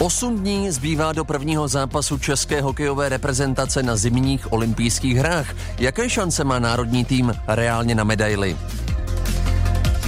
Osm 0.00 0.38
dní 0.38 0.70
zbývá 0.70 1.12
do 1.12 1.24
prvního 1.24 1.68
zápasu 1.68 2.18
české 2.18 2.60
hokejové 2.60 3.08
reprezentace 3.08 3.82
na 3.82 3.96
zimních 3.96 4.52
olympijských 4.52 5.16
hrách. 5.16 5.46
Jaké 5.78 6.10
šance 6.10 6.44
má 6.44 6.58
národní 6.58 7.04
tým 7.04 7.34
reálně 7.46 7.94
na 7.94 8.04
medaily? 8.04 8.56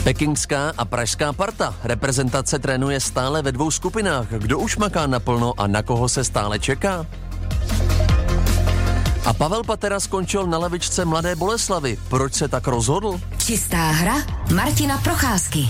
Pekingská 0.04 0.72
a 0.78 0.84
pražská 0.84 1.32
parta. 1.32 1.74
Reprezentace 1.84 2.58
trénuje 2.58 3.00
stále 3.00 3.42
ve 3.42 3.52
dvou 3.52 3.70
skupinách. 3.70 4.26
Kdo 4.30 4.58
už 4.58 4.76
maká 4.76 5.06
naplno 5.06 5.52
a 5.56 5.66
na 5.66 5.82
koho 5.82 6.08
se 6.08 6.24
stále 6.24 6.58
čeká? 6.58 7.06
A 9.24 9.32
Pavel 9.32 9.64
Patera 9.64 10.00
skončil 10.00 10.46
na 10.46 10.58
levičce 10.58 11.04
Mladé 11.04 11.36
Boleslavy. 11.36 11.98
Proč 12.08 12.34
se 12.34 12.48
tak 12.48 12.66
rozhodl? 12.66 13.20
Čistá 13.38 13.90
hra 13.90 14.14
Martina 14.54 14.98
Procházky. 14.98 15.68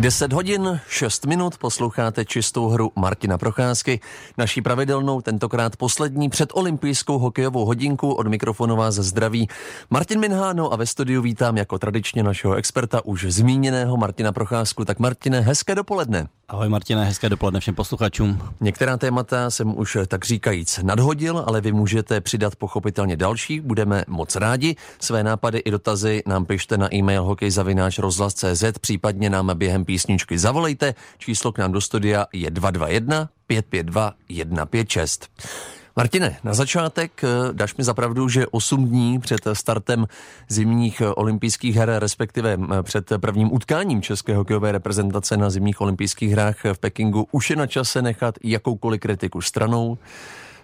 10 0.00 0.32
hodin, 0.32 0.80
6 0.88 1.26
minut, 1.26 1.58
posloucháte 1.58 2.24
čistou 2.24 2.68
hru 2.68 2.92
Martina 2.96 3.38
Procházky, 3.38 4.00
naší 4.38 4.62
pravidelnou, 4.62 5.20
tentokrát 5.20 5.76
poslední 5.76 6.28
před 6.28 6.50
olympijskou 6.52 7.18
hokejovou 7.18 7.64
hodinku 7.64 8.12
od 8.12 8.26
mikrofonu 8.26 8.76
vás 8.76 8.94
zdraví 8.94 9.48
Martin 9.90 10.20
Minháno 10.20 10.72
a 10.72 10.76
ve 10.76 10.86
studiu 10.86 11.22
vítám 11.22 11.56
jako 11.56 11.78
tradičně 11.78 12.22
našeho 12.22 12.54
experta 12.54 13.04
už 13.04 13.24
zmíněného 13.28 13.96
Martina 13.96 14.32
Procházku. 14.32 14.84
Tak 14.84 14.98
Martine, 14.98 15.40
hezké 15.40 15.74
dopoledne. 15.74 16.28
Ahoj 16.48 16.68
Martine, 16.68 17.04
hezké 17.04 17.28
dopoledne 17.28 17.60
všem 17.60 17.74
posluchačům. 17.74 18.42
Některá 18.60 18.96
témata 18.96 19.50
jsem 19.50 19.78
už 19.78 19.98
tak 20.06 20.24
říkajíc 20.24 20.80
nadhodil, 20.82 21.44
ale 21.46 21.60
vy 21.60 21.72
můžete 21.72 22.20
přidat 22.20 22.56
pochopitelně 22.56 23.16
další, 23.16 23.60
budeme 23.60 24.04
moc 24.08 24.36
rádi. 24.36 24.76
Své 25.00 25.24
nápady 25.24 25.58
i 25.58 25.70
dotazy 25.70 26.22
nám 26.26 26.44
pište 26.44 26.78
na 26.78 26.94
e-mail 26.94 27.24
hokejzavináč.rozhlas.cz, 27.24 28.64
případně 28.80 29.30
nám 29.30 29.50
během 29.54 29.84
písničky 29.90 30.38
zavolejte. 30.38 30.94
Číslo 31.18 31.52
k 31.52 31.58
nám 31.58 31.72
do 31.72 31.80
studia 31.80 32.26
je 32.32 32.50
221 32.50 33.28
552 33.46 34.14
156. 34.30 35.28
Martine, 35.96 36.36
na 36.44 36.54
začátek 36.54 37.24
eh, 37.24 37.28
dáš 37.52 37.76
mi 37.76 37.84
zapravdu, 37.84 38.28
že 38.28 38.46
8 38.46 38.88
dní 38.88 39.18
před 39.18 39.40
startem 39.52 40.06
zimních 40.48 41.02
olympijských 41.16 41.76
her, 41.76 41.90
respektive 41.98 42.54
eh, 42.54 42.82
před 42.82 43.12
prvním 43.20 43.52
utkáním 43.52 44.02
české 44.02 44.36
hokejové 44.36 44.72
reprezentace 44.72 45.36
na 45.36 45.50
zimních 45.50 45.80
olympijských 45.80 46.32
hrách 46.32 46.64
v 46.72 46.78
Pekingu, 46.78 47.26
už 47.32 47.50
je 47.50 47.56
na 47.56 47.66
čase 47.66 48.02
nechat 48.02 48.34
jakoukoliv 48.44 49.00
kritiku 49.00 49.40
stranou, 49.40 49.98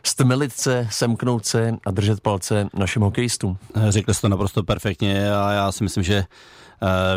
stmelit 0.03 0.53
se, 0.53 0.89
semknout 0.91 1.47
se 1.47 1.75
a 1.87 1.91
držet 1.91 2.21
palce 2.21 2.69
našim 2.75 3.03
hokejistům. 3.03 3.59
Řekl 3.89 4.15
jsi 4.15 4.21
to 4.21 4.29
naprosto 4.29 4.63
perfektně 4.63 5.33
a 5.35 5.53
já 5.53 5.73
si 5.73 5.85
myslím, 5.85 6.05
že 6.05 6.25
Eh, 6.25 6.66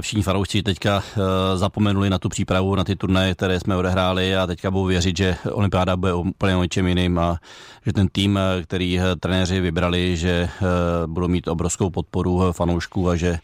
všichni 0.02 0.24
fanoušci 0.24 0.64
teďka 0.64 1.04
eh, 1.04 1.58
zapomenuli 1.58 2.10
na 2.10 2.20
tu 2.20 2.30
přípravu, 2.30 2.76
na 2.76 2.84
ty 2.84 2.96
turnaje, 2.96 3.36
které 3.36 3.60
jsme 3.60 3.76
odehráli 3.76 4.36
a 4.36 4.48
teďka 4.48 4.72
budou 4.72 4.86
věřit, 4.86 5.18
že 5.18 5.36
olympiáda 5.52 5.96
bude 5.96 6.14
úplně 6.14 6.56
o 6.56 6.64
něčem 6.64 6.88
jiným 6.88 7.20
a 7.20 7.38
že 7.86 7.94
ten 7.94 8.08
tým, 8.08 8.38
eh, 8.38 8.64
který 8.64 9.00
trenéři 9.20 9.60
vybrali, 9.60 10.18
že 10.18 10.50
budou 11.06 11.28
mít 11.28 11.48
obrovskou 11.48 11.90
podporu 11.90 12.52
fanoušků 12.52 13.10
a 13.10 13.16
že 13.16 13.40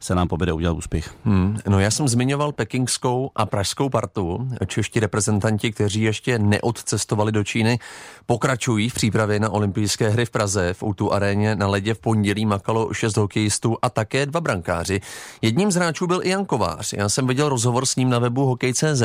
se 0.00 0.14
nám 0.14 0.28
povede 0.28 0.52
udělat 0.52 0.76
úspěch. 0.76 1.14
Hmm, 1.24 1.58
no 1.68 1.80
já 1.80 1.90
jsem 1.90 2.08
zmiňoval 2.08 2.52
pekingskou 2.52 3.30
a 3.36 3.46
pražskou 3.46 3.88
partu. 3.88 4.48
Čeští 4.66 5.00
reprezentanti, 5.00 5.72
kteří 5.72 6.02
ještě 6.02 6.38
neodcestovali 6.38 7.32
do 7.32 7.44
Číny, 7.44 7.78
pokračují 8.26 8.88
v 8.88 8.94
přípravě 8.94 9.40
na 9.40 9.50
olympijské 9.50 10.08
hry 10.08 10.26
v 10.26 10.30
Praze. 10.30 10.74
V 10.74 10.82
Outu 10.82 11.12
aréně 11.12 11.56
na 11.56 11.66
ledě 11.66 11.94
v 11.94 11.98
pondělí 11.98 12.46
makalo 12.46 12.94
šest 12.94 13.16
hokejistů 13.16 13.76
a 13.82 13.90
také 13.90 14.26
dva 14.26 14.40
brankáři. 14.40 15.00
Jedním 15.42 15.70
z 15.70 15.74
hráčů 15.74 16.06
byl 16.06 16.20
i 16.22 16.28
Jan 16.28 16.44
Kovář. 16.44 16.92
Já 16.92 17.08
jsem 17.08 17.26
viděl 17.26 17.48
rozhovor 17.48 17.86
s 17.86 17.96
ním 17.96 18.10
na 18.10 18.18
webu 18.18 18.46
Hokej.cz 18.46 19.02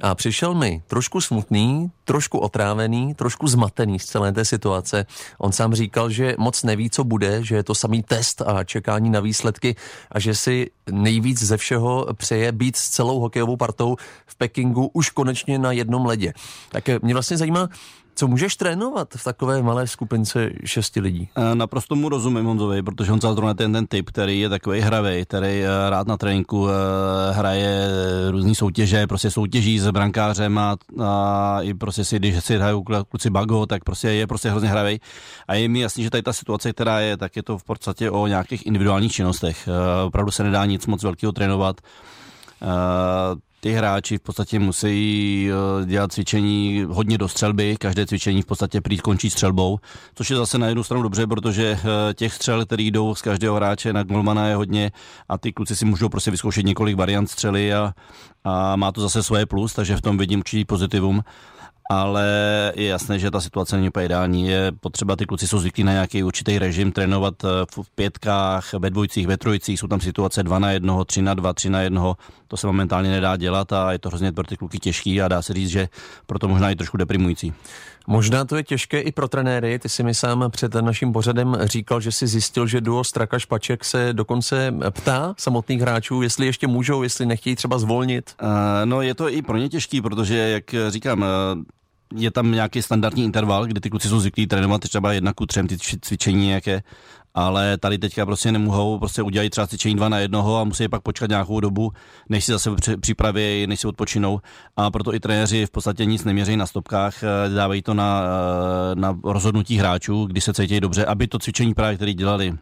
a 0.00 0.14
přišel 0.14 0.54
mi 0.54 0.82
trošku 0.86 1.20
smutný, 1.20 1.90
trošku 2.04 2.38
otrávený, 2.38 3.14
trošku 3.14 3.48
zmatený 3.48 3.98
z 3.98 4.04
celé 4.04 4.32
té 4.32 4.44
situace. 4.44 5.06
On 5.38 5.52
sám 5.52 5.74
říkal, 5.74 6.10
že 6.10 6.34
moc 6.38 6.62
neví, 6.62 6.90
co 6.90 7.04
bude, 7.04 7.44
že 7.44 7.56
je 7.56 7.62
to 7.62 7.74
samý 7.74 8.02
test 8.02 8.42
a 8.46 8.64
čekání 8.64 9.10
na 9.10 9.20
výsledky 9.20 9.76
a 10.12 10.20
že 10.20 10.34
si 10.36 10.70
nejvíc 10.90 11.42
ze 11.42 11.56
všeho 11.56 12.06
přeje 12.12 12.52
být 12.52 12.76
s 12.76 12.88
celou 12.88 13.20
hokejovou 13.20 13.56
partou 13.56 13.96
v 14.26 14.36
Pekingu 14.36 14.90
už 14.92 15.10
konečně 15.10 15.58
na 15.58 15.72
jednom 15.72 16.06
ledě. 16.06 16.32
Tak 16.68 16.88
mě 17.02 17.14
vlastně 17.14 17.36
zajímá, 17.36 17.68
co 18.16 18.28
můžeš 18.28 18.56
trénovat 18.56 19.08
v 19.16 19.24
takové 19.24 19.62
malé 19.62 19.86
skupince 19.86 20.50
šesti 20.64 21.00
lidí? 21.00 21.28
E, 21.36 21.54
naprosto 21.54 21.96
mu 21.96 22.08
rozumím 22.08 22.44
Honzovi, 22.44 22.82
protože 22.82 23.12
on 23.12 23.20
zrovna 23.20 23.54
ten, 23.54 23.72
ten 23.72 23.86
typ, 23.86 24.10
který 24.10 24.40
je 24.40 24.48
takový 24.48 24.80
hravý, 24.80 25.24
který 25.24 25.62
e, 25.62 25.90
rád 25.90 26.06
na 26.06 26.16
tréninku 26.16 26.68
e, 26.68 26.72
hraje 27.32 27.88
různé 28.30 28.54
soutěže, 28.54 29.06
prostě 29.06 29.30
soutěží 29.30 29.78
s 29.78 29.90
brankářem 29.90 30.58
a, 30.58 30.76
a 31.04 31.58
i 31.62 31.74
prostě 31.74 32.04
si, 32.04 32.18
když 32.18 32.44
si 32.44 32.56
hrajou 32.56 32.84
kluci 33.08 33.30
bago, 33.30 33.66
tak 33.66 33.84
prostě 33.84 34.08
je 34.08 34.26
prostě 34.26 34.50
hrozně 34.50 34.68
hravý. 34.68 35.00
A 35.48 35.54
je 35.54 35.68
mi 35.68 35.80
jasný, 35.80 36.04
že 36.04 36.10
tady 36.10 36.22
ta 36.22 36.32
situace, 36.32 36.72
která 36.72 37.00
je, 37.00 37.16
tak 37.16 37.36
je 37.36 37.42
to 37.42 37.58
v 37.58 37.64
podstatě 37.64 38.10
o 38.10 38.26
nějakých 38.26 38.66
individuálních 38.66 39.12
činnostech. 39.12 39.68
Opravdu 40.06 40.30
se 40.30 40.42
nedá 40.42 40.66
nic 40.66 40.86
moc 40.86 41.02
velkého 41.02 41.32
trénovat 41.32 41.80
ty 43.66 43.72
hráči 43.72 44.18
v 44.18 44.20
podstatě 44.20 44.58
musí 44.58 45.50
eh, 45.50 45.86
dělat 45.86 46.12
cvičení 46.12 46.86
hodně 46.88 47.18
do 47.18 47.28
střelby, 47.28 47.76
každé 47.76 48.06
cvičení 48.06 48.42
v 48.42 48.46
podstatě 48.46 48.80
prý 48.80 48.98
končí 48.98 49.30
střelbou, 49.30 49.78
což 50.14 50.30
je 50.30 50.36
zase 50.36 50.58
na 50.58 50.66
jednu 50.66 50.84
stranu 50.84 51.02
dobře, 51.02 51.26
protože 51.26 51.78
eh, 51.78 52.14
těch 52.14 52.32
střel, 52.32 52.66
který 52.66 52.90
jdou 52.90 53.14
z 53.14 53.22
každého 53.22 53.56
hráče 53.56 53.92
na 53.92 54.02
golmana 54.02 54.46
je 54.46 54.54
hodně 54.54 54.92
a 55.28 55.38
ty 55.38 55.52
kluci 55.52 55.76
si 55.76 55.84
můžou 55.84 56.08
prostě 56.08 56.30
vyzkoušet 56.30 56.66
několik 56.66 56.96
variant 56.96 57.30
střely 57.30 57.74
a, 57.74 57.94
a 58.44 58.76
má 58.76 58.92
to 58.92 59.00
zase 59.00 59.22
svoje 59.22 59.46
plus, 59.46 59.72
takže 59.72 59.96
v 59.96 60.02
tom 60.02 60.18
vidím 60.18 60.38
určitý 60.38 60.64
pozitivum 60.64 61.22
ale 61.90 62.26
je 62.76 62.86
jasné, 62.86 63.18
že 63.18 63.30
ta 63.30 63.40
situace 63.40 63.76
není 63.76 63.88
úplně 63.88 64.04
ideální. 64.04 64.48
Je 64.48 64.72
potřeba, 64.80 65.16
ty 65.16 65.26
kluci 65.26 65.48
jsou 65.48 65.58
zvyklí 65.58 65.84
na 65.84 65.92
nějaký 65.92 66.22
určitý 66.22 66.58
režim, 66.58 66.92
trénovat 66.92 67.44
eh, 67.44 67.48
v 67.82 67.90
pětkách, 67.90 68.74
ve 68.74 68.90
dvojicích, 68.90 69.26
ve 69.26 69.36
trojicích, 69.36 69.80
jsou 69.80 69.86
tam 69.86 70.00
situace 70.00 70.42
2 70.42 70.58
na 70.58 70.70
1, 70.70 71.04
3 71.04 71.22
na 71.22 71.34
2, 71.34 71.52
3 71.52 71.70
na 71.70 71.80
1, 71.80 72.14
to 72.48 72.56
se 72.56 72.66
momentálně 72.66 73.10
nedá 73.10 73.36
dělat 73.36 73.72
a 73.72 73.92
je 73.92 73.98
to 73.98 74.08
hrozně 74.08 74.32
pro 74.32 74.44
ty 74.44 74.56
kluky 74.56 74.78
těžký 74.78 75.22
a 75.22 75.28
dá 75.28 75.42
se 75.42 75.52
říct, 75.52 75.68
že 75.68 75.88
proto 76.26 76.48
možná 76.48 76.70
i 76.70 76.76
trošku 76.76 76.96
deprimující. 76.96 77.52
Možná 78.06 78.44
to 78.44 78.56
je 78.56 78.62
těžké 78.62 79.00
i 79.00 79.12
pro 79.12 79.28
trenéry. 79.28 79.78
Ty 79.78 79.88
si 79.88 80.02
mi 80.02 80.14
sám 80.14 80.44
před 80.50 80.74
naším 80.74 81.12
pořadem 81.12 81.56
říkal, 81.60 82.00
že 82.00 82.12
si 82.12 82.26
zjistil, 82.26 82.66
že 82.66 82.80
duo 82.80 83.04
Straka 83.04 83.38
Špaček 83.38 83.84
se 83.84 84.12
dokonce 84.12 84.74
ptá 84.90 85.34
samotných 85.38 85.80
hráčů, 85.80 86.22
jestli 86.22 86.46
ještě 86.46 86.66
můžou, 86.66 87.02
jestli 87.02 87.26
nechtějí 87.26 87.56
třeba 87.56 87.78
zvolnit. 87.78 88.34
Uh, 88.42 88.48
no 88.84 89.02
je 89.02 89.14
to 89.14 89.30
i 89.30 89.42
pro 89.42 89.56
ně 89.56 89.68
těžký, 89.68 90.00
protože 90.00 90.36
jak 90.36 90.74
říkám, 90.88 91.24
je 92.14 92.30
tam 92.30 92.52
nějaký 92.52 92.82
standardní 92.82 93.24
interval, 93.24 93.66
kdy 93.66 93.80
ty 93.80 93.90
kluci 93.90 94.08
jsou 94.08 94.20
zvyklí 94.20 94.46
trénovat 94.46 94.80
třeba 94.80 95.12
jedna 95.12 95.32
ku 95.32 95.46
třem 95.46 95.66
ty 95.66 95.78
cvičení 96.00 96.46
nějaké, 96.46 96.82
ale 97.34 97.78
tady 97.78 97.98
teďka 97.98 98.26
prostě 98.26 98.52
nemohou, 98.52 98.98
prostě 98.98 99.22
udělat 99.22 99.50
třeba 99.50 99.66
cvičení 99.66 99.94
dva 99.94 100.08
na 100.08 100.18
jednoho 100.18 100.56
a 100.56 100.64
musí 100.64 100.88
pak 100.88 101.02
počkat 101.02 101.30
nějakou 101.30 101.60
dobu, 101.60 101.92
než 102.28 102.44
si 102.44 102.52
zase 102.52 102.70
připraví, 103.00 103.66
než 103.66 103.80
si 103.80 103.86
odpočinou. 103.86 104.40
A 104.76 104.90
proto 104.90 105.14
i 105.14 105.20
trenéři 105.20 105.66
v 105.66 105.70
podstatě 105.70 106.04
nic 106.04 106.24
neměří 106.24 106.56
na 106.56 106.66
stopkách, 106.66 107.22
eh, 107.22 107.48
dávají 107.54 107.82
to 107.82 107.94
na, 107.94 108.22
eh, 108.22 108.94
na 108.94 109.18
rozhodnutí 109.24 109.76
hráčů, 109.76 110.26
kdy 110.26 110.40
se 110.40 110.54
cítí 110.54 110.80
dobře, 110.80 111.04
aby 111.04 111.26
to 111.26 111.38
cvičení 111.38 111.74
právě, 111.74 111.96
které 111.96 112.14
dělali, 112.14 112.54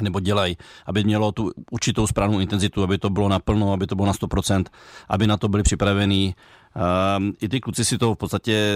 nebo 0.00 0.20
dělají, 0.20 0.56
aby 0.86 1.04
mělo 1.04 1.32
tu 1.32 1.50
určitou 1.70 2.06
správnou 2.06 2.40
intenzitu, 2.40 2.82
aby 2.82 2.98
to 2.98 3.10
bylo 3.10 3.28
naplno, 3.28 3.72
aby 3.72 3.86
to 3.86 3.94
bylo 3.94 4.06
na 4.06 4.12
100%, 4.12 4.68
aby 5.08 5.26
na 5.26 5.36
to 5.36 5.48
byli 5.48 5.62
připravení, 5.62 6.34
Um, 6.72 7.32
I 7.40 7.48
ty 7.48 7.60
kluci 7.60 7.84
si 7.84 7.98
to 7.98 8.14
v 8.14 8.18
podstatě 8.18 8.72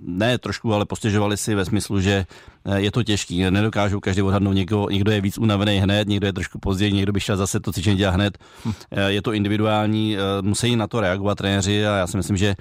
ne 0.00 0.38
trošku, 0.38 0.74
ale 0.74 0.84
postěžovali 0.84 1.36
si 1.36 1.54
ve 1.54 1.64
smyslu, 1.64 2.00
že 2.00 2.26
eh, 2.64 2.80
je 2.80 2.90
to 2.90 3.02
těžký. 3.02 3.50
Nedokážou 3.50 4.00
každý 4.00 4.22
odhadnout 4.22 4.52
někdo, 4.52 4.86
někdo 4.90 5.12
je 5.12 5.20
víc 5.20 5.38
unavený 5.38 5.78
hned, 5.78 6.08
někdo 6.08 6.26
je 6.26 6.32
trošku 6.32 6.58
později, 6.58 6.92
někdo 6.92 7.12
by 7.12 7.20
šel 7.20 7.36
zase 7.36 7.60
to 7.60 7.72
cvičení 7.72 7.96
dělat 7.96 8.14
hned. 8.14 8.38
Hm. 8.64 8.72
Eh, 8.90 9.12
je 9.12 9.22
to 9.22 9.32
individuální, 9.32 10.16
eh, 10.16 10.42
musí 10.42 10.76
na 10.76 10.86
to 10.86 11.00
reagovat 11.00 11.38
trenéři 11.38 11.86
a 11.86 11.96
já 11.96 12.06
si 12.06 12.16
myslím, 12.16 12.36
že 12.36 12.54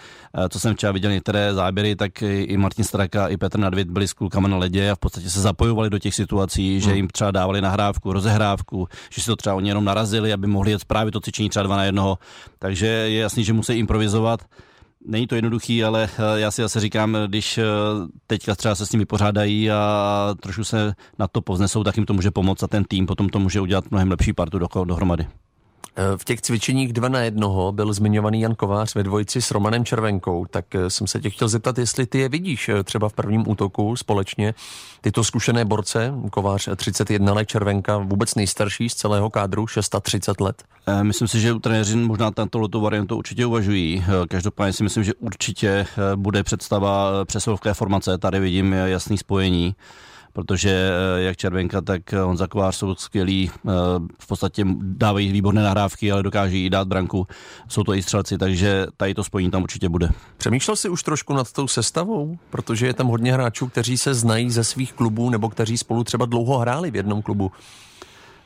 co 0.49 0.59
jsem 0.59 0.75
včera 0.75 0.91
viděl 0.91 1.11
některé 1.11 1.53
záběry, 1.53 1.95
tak 1.95 2.21
i 2.21 2.57
Martin 2.57 2.85
Straka, 2.85 3.27
i 3.27 3.37
Petr 3.37 3.59
Nadvěd 3.59 3.89
byli 3.89 4.07
s 4.07 4.13
klukama 4.13 4.47
na 4.47 4.57
ledě 4.57 4.91
a 4.91 4.95
v 4.95 4.99
podstatě 4.99 5.29
se 5.29 5.41
zapojovali 5.41 5.89
do 5.89 5.99
těch 5.99 6.15
situací, 6.15 6.81
že 6.81 6.91
hm. 6.91 6.95
jim 6.95 7.07
třeba 7.07 7.31
dávali 7.31 7.61
nahrávku, 7.61 8.13
rozehrávku, 8.13 8.87
že 9.09 9.21
si 9.21 9.27
to 9.27 9.35
třeba 9.35 9.55
oni 9.55 9.69
jenom 9.69 9.85
narazili, 9.85 10.33
aby 10.33 10.47
mohli 10.47 10.71
jet 10.71 10.85
právě 10.85 11.11
to 11.11 11.19
cvičení 11.19 11.49
třeba 11.49 11.63
dva 11.63 11.77
na 11.77 11.83
jednoho. 11.83 12.17
Takže 12.59 12.87
je 12.87 13.19
jasný, 13.19 13.43
že 13.43 13.53
musí 13.53 13.73
improvizovat. 13.73 14.41
Není 15.07 15.27
to 15.27 15.35
jednoduchý, 15.35 15.83
ale 15.83 16.03
eh, 16.03 16.39
já 16.39 16.51
si 16.51 16.61
zase 16.61 16.79
říkám, 16.79 17.17
když 17.27 17.57
eh, 17.57 17.63
teďka 18.27 18.55
třeba 18.55 18.75
se 18.75 18.85
s 18.85 18.91
nimi 18.91 19.05
pořádají 19.05 19.71
a 19.71 20.35
trošku 20.39 20.63
se 20.63 20.93
na 21.19 21.27
to 21.27 21.41
povznesou, 21.41 21.83
tak 21.83 21.97
jim 21.97 22.05
to 22.05 22.13
může 22.13 22.31
pomoct 22.31 22.63
a 22.63 22.67
ten 22.67 22.83
tým 22.83 23.05
potom 23.05 23.29
to 23.29 23.39
může 23.39 23.61
udělat 23.61 23.91
mnohem 23.91 24.11
lepší 24.11 24.33
partu 24.33 24.59
do, 24.59 24.67
dohromady. 24.83 25.27
V 26.17 26.25
těch 26.25 26.41
cvičeních 26.41 26.93
dva 26.93 27.09
na 27.09 27.19
jednoho 27.19 27.71
byl 27.71 27.93
zmiňovaný 27.93 28.41
Jan 28.41 28.55
Kovář 28.55 28.95
ve 28.95 29.03
dvojici 29.03 29.41
s 29.41 29.51
Romanem 29.51 29.85
Červenkou, 29.85 30.45
tak 30.45 30.75
eh, 30.75 30.89
jsem 30.89 31.07
se 31.07 31.19
tě 31.19 31.29
chtěl 31.29 31.47
zeptat, 31.47 31.77
jestli 31.77 32.05
ty 32.05 32.19
je 32.19 32.29
vidíš 32.29 32.69
eh, 32.69 32.83
třeba 32.83 33.09
v 33.09 33.13
prvním 33.13 33.49
útoku 33.49 33.95
společně, 33.95 34.53
tyto 35.01 35.23
zkušené 35.23 35.65
borce, 35.65 36.13
Kovář 36.31 36.69
31 36.75 37.33
let, 37.33 37.47
Červenka 37.47 37.97
vůbec 37.97 38.35
nejstarší 38.35 38.89
z 38.89 38.95
celého 38.95 39.29
kádru, 39.29 39.67
630 39.67 40.41
let. 40.41 40.63
Myslím 41.01 41.27
si, 41.27 41.39
že 41.39 41.53
u 41.53 41.59
trenéři 41.59 41.95
možná 41.95 42.31
tato 42.31 42.81
variantu 42.81 43.17
určitě 43.17 43.45
uvažují. 43.45 44.05
Každopádně 44.29 44.73
si 44.73 44.83
myslím, 44.83 45.03
že 45.03 45.13
určitě 45.13 45.87
bude 46.15 46.43
představa 46.43 47.25
přesilovké 47.25 47.73
formace. 47.73 48.17
Tady 48.17 48.39
vidím 48.39 48.73
jasný 48.73 49.17
spojení 49.17 49.75
protože 50.35 50.69
eh, 50.69 51.21
jak 51.21 51.37
Červenka, 51.37 51.81
tak 51.81 52.13
eh, 52.13 52.19
Honza 52.19 52.47
Kovář 52.47 52.75
jsou 52.75 52.95
skvělí, 52.95 53.51
eh, 53.53 53.71
v 54.19 54.27
podstatě 54.27 54.65
dávají 54.81 55.31
výborné 55.31 55.63
nahrávky, 55.63 56.11
ale 56.11 56.23
dokáží 56.23 56.65
i 56.65 56.69
dát 56.69 56.87
branku. 56.87 57.27
Jsou 57.67 57.83
to 57.83 57.93
i 57.93 58.03
střelci, 58.03 58.37
takže 58.37 58.87
tady 58.97 59.13
to 59.13 59.23
spojení 59.23 59.51
tam 59.51 59.63
určitě 59.63 59.89
bude. 59.89 60.09
Přemýšlel 60.37 60.75
jsi 60.75 60.89
už 60.89 61.03
trošku 61.03 61.33
nad 61.33 61.51
tou 61.51 61.67
sestavou? 61.67 62.37
Protože 62.49 62.87
je 62.87 62.93
tam 62.93 63.07
hodně 63.07 63.33
hráčů, 63.33 63.67
kteří 63.67 63.97
se 63.97 64.13
znají 64.13 64.51
ze 64.51 64.63
svých 64.63 64.93
klubů 64.93 65.29
nebo 65.29 65.49
kteří 65.49 65.77
spolu 65.77 66.03
třeba 66.03 66.25
dlouho 66.25 66.57
hráli 66.57 66.91
v 66.91 66.95
jednom 66.95 67.21
klubu. 67.21 67.51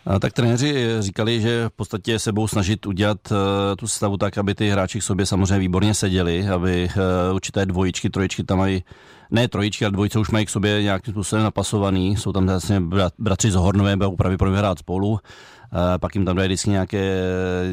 A 0.06 0.19
tak 0.19 0.33
trenéři 0.33 0.86
říkali, 1.00 1.41
že 1.41 1.69
v 1.69 1.75
podstatě 1.75 2.19
se 2.19 2.31
budou 2.31 2.47
snažit 2.47 2.86
udělat 2.86 3.31
uh, 3.31 3.38
tu 3.77 3.88
sestavu 3.88 4.18
tak, 4.18 4.38
aby 4.38 4.56
ty 4.56 4.69
hráči 4.69 5.00
k 5.00 5.03
sobě 5.03 5.25
samozřejmě 5.25 5.59
výborně 5.59 5.94
seděli, 5.94 6.47
aby 6.47 6.89
uh, 6.95 7.36
určité 7.36 7.65
dvojičky, 7.65 8.09
trojičky 8.09 8.44
tam 8.44 8.57
mají 8.57 8.83
ne 9.31 9.48
trojičky, 9.48 9.86
ale 9.86 9.92
dvojice 9.92 10.20
už 10.20 10.30
mají 10.30 10.46
k 10.46 10.50
sobě 10.50 10.84
nějakým 10.84 11.14
způsobem 11.14 11.44
napasovaný. 11.44 12.18
Jsou 12.18 12.34
tam 12.34 12.46
vlastně 12.46 12.81
bratři 13.20 13.52
z 13.52 13.56
Hornové, 13.56 13.96
budou 13.96 14.16
pravděpodobně 14.16 14.60
hrát 14.60 14.80
spolu. 14.80 15.10
Uh, 15.10 15.20
pak 16.00 16.16
jim 16.16 16.26
tam 16.26 16.36
dají 16.36 16.48
vždycky 16.48 16.70
nějaké, 16.70 17.22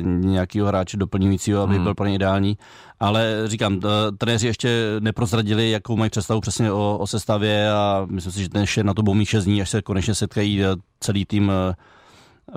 nějakého 0.03 0.69
hráče 0.69 0.97
doplňujícího, 0.97 1.63
aby 1.63 1.75
hmm. 1.75 1.85
byl 1.85 1.95
pro 1.95 2.07
ně 2.07 2.15
ideální. 2.15 2.59
Ale 3.01 3.43
říkám, 3.47 3.81
trenéři 4.19 4.47
ještě 4.47 4.97
neprozradili, 5.01 5.71
jakou 5.71 5.97
mají 5.97 6.11
představu 6.11 6.41
přesně 6.41 6.73
o, 6.73 6.99
o 7.01 7.07
sestavě 7.07 7.71
a 7.71 8.07
myslím 8.11 8.33
si, 8.33 8.43
že 8.43 8.49
ten 8.49 8.61
ještě 8.61 8.85
na 8.85 8.95
to 8.95 9.03
budou 9.03 9.15
mít 9.15 9.27
6 9.27 9.45
dní, 9.45 9.63
až 9.63 9.71
se 9.71 9.83
konečně 9.83 10.15
setkají 10.15 10.63
celý 11.01 11.25
tým 11.25 11.53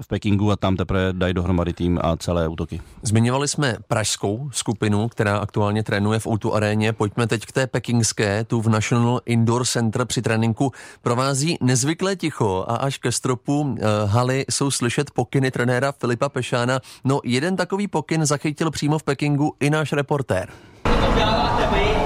v 0.02 0.08
Pekingu 0.08 0.52
a 0.52 0.56
tam 0.56 0.76
teprve 0.76 1.14
dají 1.14 1.34
dohromady 1.34 1.74
tým 1.74 2.00
a 2.02 2.18
celé 2.18 2.48
útoky. 2.48 2.82
Zmiňovali 3.02 3.48
jsme 3.48 3.78
pražskou 3.88 4.50
skupinu, 4.54 5.08
která 5.08 5.38
aktuálně 5.38 5.84
trénuje 5.84 6.20
v 6.20 6.28
Outu 6.28 6.56
aréně. 6.56 6.94
Pojďme 6.94 7.28
teď 7.28 7.46
k 7.46 7.52
té 7.52 7.68
pekingské, 7.68 8.44
tu 8.44 8.62
v 8.62 8.70
National 8.70 9.22
Indoor 9.26 9.66
Center 9.66 10.06
při 10.06 10.22
tréninku 10.22 10.72
provází 11.02 11.58
nezvyklé 11.62 12.16
ticho 12.16 12.66
a 12.68 12.76
až 12.76 12.98
ke 12.98 13.12
stropu 13.12 13.62
uh, 13.62 13.78
haly 14.06 14.46
jsou 14.50 14.72
slyšet 14.72 15.12
pokyny 15.12 15.52
trenéra 15.52 15.92
Filipa 15.92 16.30
Pešána. 16.30 16.80
No 17.04 17.20
jeden 17.24 17.56
takový 17.56 17.88
pokyn 17.88 18.26
zachytil 18.26 18.72
přímo 18.72 19.00
v 19.00 19.04
Pekingu 19.04 19.54
i 19.60 19.70
náš 19.70 19.94
reportér. 19.94 20.50
To 20.84 21.14
děláte 21.16 21.70
vy, 21.74 22.00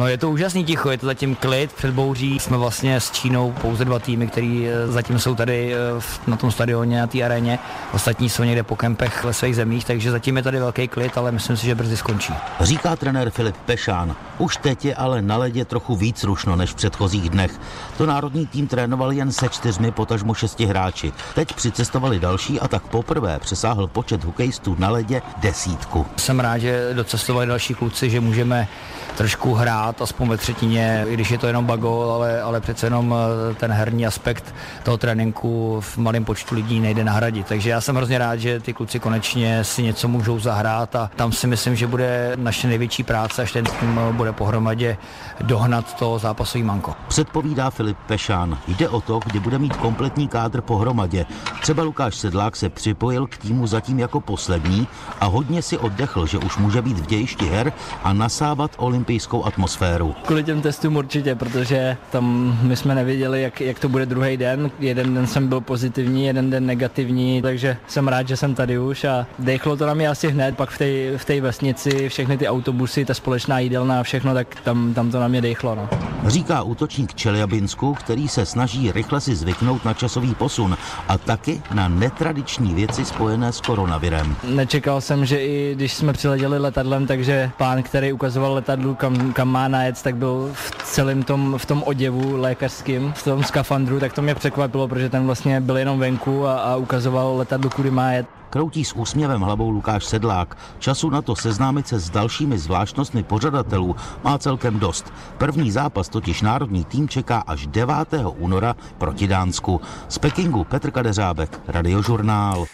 No 0.00 0.08
je 0.08 0.18
to 0.18 0.30
úžasný 0.30 0.64
ticho, 0.64 0.90
je 0.90 0.98
to 0.98 1.06
zatím 1.06 1.34
klid 1.34 1.72
před 1.72 1.94
bouří. 1.94 2.38
Jsme 2.38 2.56
vlastně 2.56 3.00
s 3.00 3.10
Čínou 3.10 3.52
pouze 3.52 3.84
dva 3.84 3.98
týmy, 3.98 4.26
který 4.26 4.68
eh, 4.68 4.86
zatím 4.86 5.18
jsou 5.18 5.34
tady 5.34 5.74
eh, 5.74 5.78
na 6.26 6.36
tom 6.36 6.50
stadioně, 6.50 7.00
na 7.00 7.06
té 7.06 7.22
aréně. 7.22 7.58
Ostatní 7.92 8.28
jsou 8.28 8.42
někde 8.42 8.62
po 8.62 8.76
kempech 8.76 9.24
ve 9.24 9.32
svých 9.32 9.56
zemích, 9.56 9.84
takže 9.84 10.10
zatím 10.10 10.36
je 10.36 10.42
tady 10.42 10.58
velký 10.58 10.88
klid, 10.88 11.18
ale 11.18 11.32
myslím 11.32 11.56
si, 11.56 11.66
že 11.66 11.74
brzy 11.74 11.96
skončí. 11.96 12.34
Říká 12.60 12.96
trenér 12.96 13.30
Filip 13.30 13.56
Pešán. 13.56 14.16
Už 14.38 14.56
teď 14.56 14.84
je 14.84 14.94
ale 14.94 15.22
na 15.22 15.36
ledě 15.36 15.64
trochu 15.64 15.96
víc 15.96 16.24
rušno 16.24 16.56
než 16.56 16.70
v 16.70 16.74
předchozích 16.74 17.30
dnech. 17.30 17.60
To 17.98 18.06
národní 18.06 18.46
tým 18.46 18.66
trénoval 18.66 19.12
jen 19.12 19.32
se 19.32 19.48
čtyřmi, 19.48 19.90
potažmo 19.90 20.34
šesti 20.34 20.66
hráči. 20.66 21.12
Teď 21.34 21.52
přicestovali 21.52 22.20
další 22.20 22.60
a 22.60 22.68
tak 22.68 22.82
poprvé 22.82 23.38
přesáhl 23.38 23.86
počet 23.86 24.24
hokejistů 24.24 24.76
na 24.78 24.90
ledě 24.90 25.22
desítku. 25.36 26.06
Jsem 26.16 26.40
rád, 26.40 26.58
že 26.58 26.90
docestovali 26.92 27.46
další 27.46 27.74
kluci, 27.74 28.10
že 28.10 28.20
můžeme 28.20 28.68
trošku 29.16 29.54
hrát, 29.54 30.02
aspoň 30.02 30.28
ve 30.28 30.36
třetině, 30.36 31.04
i 31.08 31.14
když 31.14 31.30
je 31.30 31.38
to 31.38 31.46
jenom 31.46 31.66
bagol, 31.66 32.12
ale, 32.12 32.42
ale 32.42 32.60
přece 32.60 32.86
jenom 32.86 33.14
eh, 33.50 33.54
ten 33.54 33.72
herní 33.72 34.06
aspekt 34.06 34.54
toho 34.82 34.96
tréninku 34.96 35.80
v 35.80 35.98
malém 35.98 36.24
počtu 36.24 36.54
lidí 36.54 36.80
nejde 36.80 37.04
nahradit. 37.04 37.46
Takže 37.46 37.70
já 37.70 37.80
jsem 37.80 37.96
hrozně 37.96 38.18
rád, 38.18 38.36
že 38.36 38.60
ty 38.60 38.72
kluci 38.72 39.00
konečně 39.00 39.64
si 39.64 39.82
něco 39.82 40.08
můžou 40.08 40.38
zahrát 40.38 40.96
a 40.96 41.10
tam 41.16 41.32
si 41.32 41.46
myslím, 41.46 41.76
že 41.76 41.86
bude 41.86 42.32
naše 42.36 42.68
největší 42.68 43.02
práce, 43.02 43.42
až 43.42 43.52
ten 43.52 43.64
tým 43.64 44.00
bude 44.12 44.32
pohromadě 44.32 44.96
dohnat 45.40 45.94
to 45.94 46.18
zápasový 46.18 46.64
manko. 46.64 46.94
Předpovídá 47.08 47.70
Filip 47.70 47.98
Pešán. 48.06 48.58
Jde 48.68 48.88
o 48.88 49.00
to, 49.00 49.20
kdy 49.26 49.40
bude 49.40 49.58
mít 49.58 49.76
kompletní 49.76 50.28
kádr 50.28 50.60
pohromadě. 50.60 51.26
Třeba 51.60 51.82
Lukáš 51.82 52.14
Sedlák 52.14 52.56
se 52.56 52.68
připojil 52.68 53.26
k 53.26 53.36
týmu 53.36 53.66
zatím 53.66 53.98
jako 53.98 54.20
poslední 54.20 54.88
a 55.20 55.26
hodně 55.26 55.62
si 55.62 55.78
oddechl, 55.78 56.26
že 56.26 56.38
už 56.38 56.56
může 56.56 56.82
být 56.82 56.98
v 56.98 57.06
dějišti 57.06 57.46
her 57.46 57.72
a 58.04 58.12
nasávat 58.12 58.70
olympijské 58.76 58.99
olympijskou 59.00 59.44
atmosféru. 59.44 60.14
Kvůli 60.24 60.44
těm 60.44 60.62
testům 60.62 60.96
určitě, 60.96 61.34
protože 61.34 61.96
tam 62.10 62.58
my 62.62 62.76
jsme 62.76 62.94
nevěděli, 62.94 63.42
jak, 63.42 63.60
jak 63.60 63.78
to 63.78 63.88
bude 63.88 64.06
druhý 64.06 64.36
den. 64.36 64.70
Jeden 64.78 65.14
den 65.14 65.26
jsem 65.26 65.48
byl 65.48 65.60
pozitivní, 65.60 66.26
jeden 66.26 66.50
den 66.50 66.66
negativní, 66.66 67.42
takže 67.42 67.76
jsem 67.86 68.08
rád, 68.08 68.28
že 68.28 68.36
jsem 68.36 68.54
tady 68.54 68.78
už 68.78 69.04
a 69.04 69.26
dechlo 69.38 69.76
to 69.76 69.86
na 69.86 69.94
mě 69.94 70.08
asi 70.08 70.30
hned, 70.30 70.56
pak 70.56 70.70
v 70.70 70.78
té 70.78 71.18
v 71.18 71.24
tej 71.24 71.40
vesnici, 71.40 72.08
všechny 72.08 72.38
ty 72.38 72.48
autobusy, 72.48 73.04
ta 73.04 73.14
společná 73.14 73.58
jídelna 73.58 74.00
a 74.00 74.02
všechno, 74.02 74.34
tak 74.34 74.60
tam, 74.64 74.94
tam 74.94 75.10
to 75.10 75.20
na 75.20 75.28
mě 75.28 75.40
dechlo. 75.40 75.74
No. 75.74 75.88
Říká 76.26 76.62
útočník 76.62 77.14
Čeliabinsku, 77.14 77.94
který 77.94 78.28
se 78.28 78.46
snaží 78.46 78.92
rychle 78.92 79.20
si 79.20 79.36
zvyknout 79.36 79.84
na 79.84 79.94
časový 79.94 80.34
posun 80.34 80.76
a 81.08 81.18
taky 81.18 81.62
na 81.74 81.88
netradiční 81.88 82.74
věci 82.74 83.04
spojené 83.04 83.52
s 83.52 83.60
koronavirem. 83.60 84.36
Nečekal 84.44 85.00
jsem, 85.00 85.24
že 85.24 85.40
i 85.40 85.74
když 85.74 85.94
jsme 85.94 86.12
přiletěli 86.12 86.58
letadlem, 86.58 87.06
takže 87.06 87.50
pán, 87.56 87.82
který 87.82 88.12
ukazoval 88.12 88.54
letadlu, 88.54 88.89
kam, 88.94 89.32
kam 89.32 89.48
má 89.48 89.68
najet, 89.68 90.02
tak 90.02 90.16
byl 90.16 90.50
v 90.52 90.70
celém 90.84 91.22
tom, 91.22 91.58
v 91.58 91.66
tom 91.66 91.82
oděvu 91.82 92.36
lékařským, 92.36 93.12
v 93.12 93.24
tom 93.24 93.44
skafandru, 93.44 94.00
tak 94.00 94.12
to 94.12 94.22
mě 94.22 94.34
překvapilo, 94.34 94.88
protože 94.88 95.08
ten 95.08 95.26
vlastně 95.26 95.60
byl 95.60 95.76
jenom 95.76 95.98
venku 95.98 96.46
a, 96.46 96.60
a 96.60 96.76
ukazoval 96.76 97.36
letadlu, 97.36 97.70
kudy 97.70 97.90
má 97.90 98.12
jet. 98.12 98.26
Kroutí 98.50 98.84
s 98.84 98.92
úsměvem 98.92 99.40
hlavou 99.40 99.70
Lukáš 99.70 100.04
Sedlák. 100.04 100.58
Času 100.78 101.10
na 101.10 101.22
to 101.22 101.36
seznámit 101.36 101.88
se 101.88 101.98
s 101.98 102.10
dalšími 102.10 102.58
zvláštnostmi 102.58 103.22
pořadatelů 103.22 103.96
má 104.24 104.38
celkem 104.38 104.78
dost. 104.78 105.12
První 105.38 105.70
zápas 105.70 106.08
totiž 106.08 106.42
národní 106.42 106.84
tým 106.84 107.08
čeká 107.08 107.38
až 107.46 107.66
9. 107.66 107.94
února 108.38 108.76
proti 108.98 109.26
Dánsku. 109.26 109.80
Z 110.08 110.18
Pekingu 110.18 110.64
Petr 110.64 110.90
Kadeřábek, 110.90 111.60
Radiožurnál. 111.68 112.66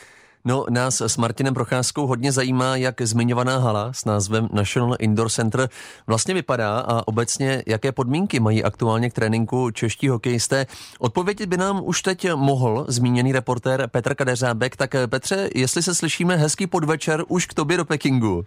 No, 0.48 0.64
nás 0.70 1.00
s 1.00 1.16
Martinem 1.16 1.54
Procházkou 1.54 2.06
hodně 2.06 2.32
zajímá, 2.32 2.76
jak 2.76 3.00
zmiňovaná 3.00 3.58
hala 3.58 3.92
s 3.92 4.04
názvem 4.04 4.48
National 4.52 4.96
Indoor 4.98 5.28
Center 5.28 5.68
vlastně 6.06 6.34
vypadá 6.34 6.80
a 6.80 7.08
obecně 7.08 7.62
jaké 7.66 7.92
podmínky 7.92 8.40
mají 8.40 8.64
aktuálně 8.64 9.10
k 9.10 9.12
tréninku 9.12 9.70
čeští 9.70 10.08
hokejisté. 10.08 10.66
Odpovědět 10.98 11.48
by 11.48 11.56
nám 11.56 11.80
už 11.84 12.02
teď 12.02 12.32
mohl 12.34 12.84
zmíněný 12.88 13.32
reportér 13.32 13.88
Petr 13.90 14.14
Kadeřábek. 14.14 14.76
Tak 14.76 14.90
Petře, 15.06 15.50
jestli 15.54 15.82
se 15.82 15.94
slyšíme 15.94 16.36
hezký 16.36 16.66
podvečer 16.66 17.24
už 17.28 17.46
k 17.46 17.54
tobě 17.54 17.76
do 17.76 17.84
Pekingu. 17.84 18.44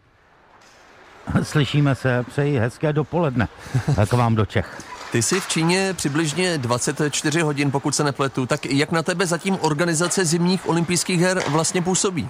Slyšíme 1.43 1.95
se, 1.95 2.25
přeji 2.29 2.59
hezké 2.59 2.93
dopoledne 2.93 3.47
k 4.09 4.13
vám 4.13 4.35
do 4.35 4.45
Čech. 4.45 4.98
Ty 5.11 5.21
jsi 5.21 5.39
v 5.39 5.47
Číně 5.47 5.93
přibližně 5.93 6.57
24 6.57 7.41
hodin, 7.41 7.71
pokud 7.71 7.95
se 7.95 8.03
nepletu. 8.03 8.45
Tak 8.45 8.65
jak 8.65 8.91
na 8.91 9.03
tebe 9.03 9.25
zatím 9.25 9.57
organizace 9.61 10.25
zimních 10.25 10.69
olympijských 10.69 11.21
her 11.21 11.43
vlastně 11.47 11.81
působí? 11.81 12.29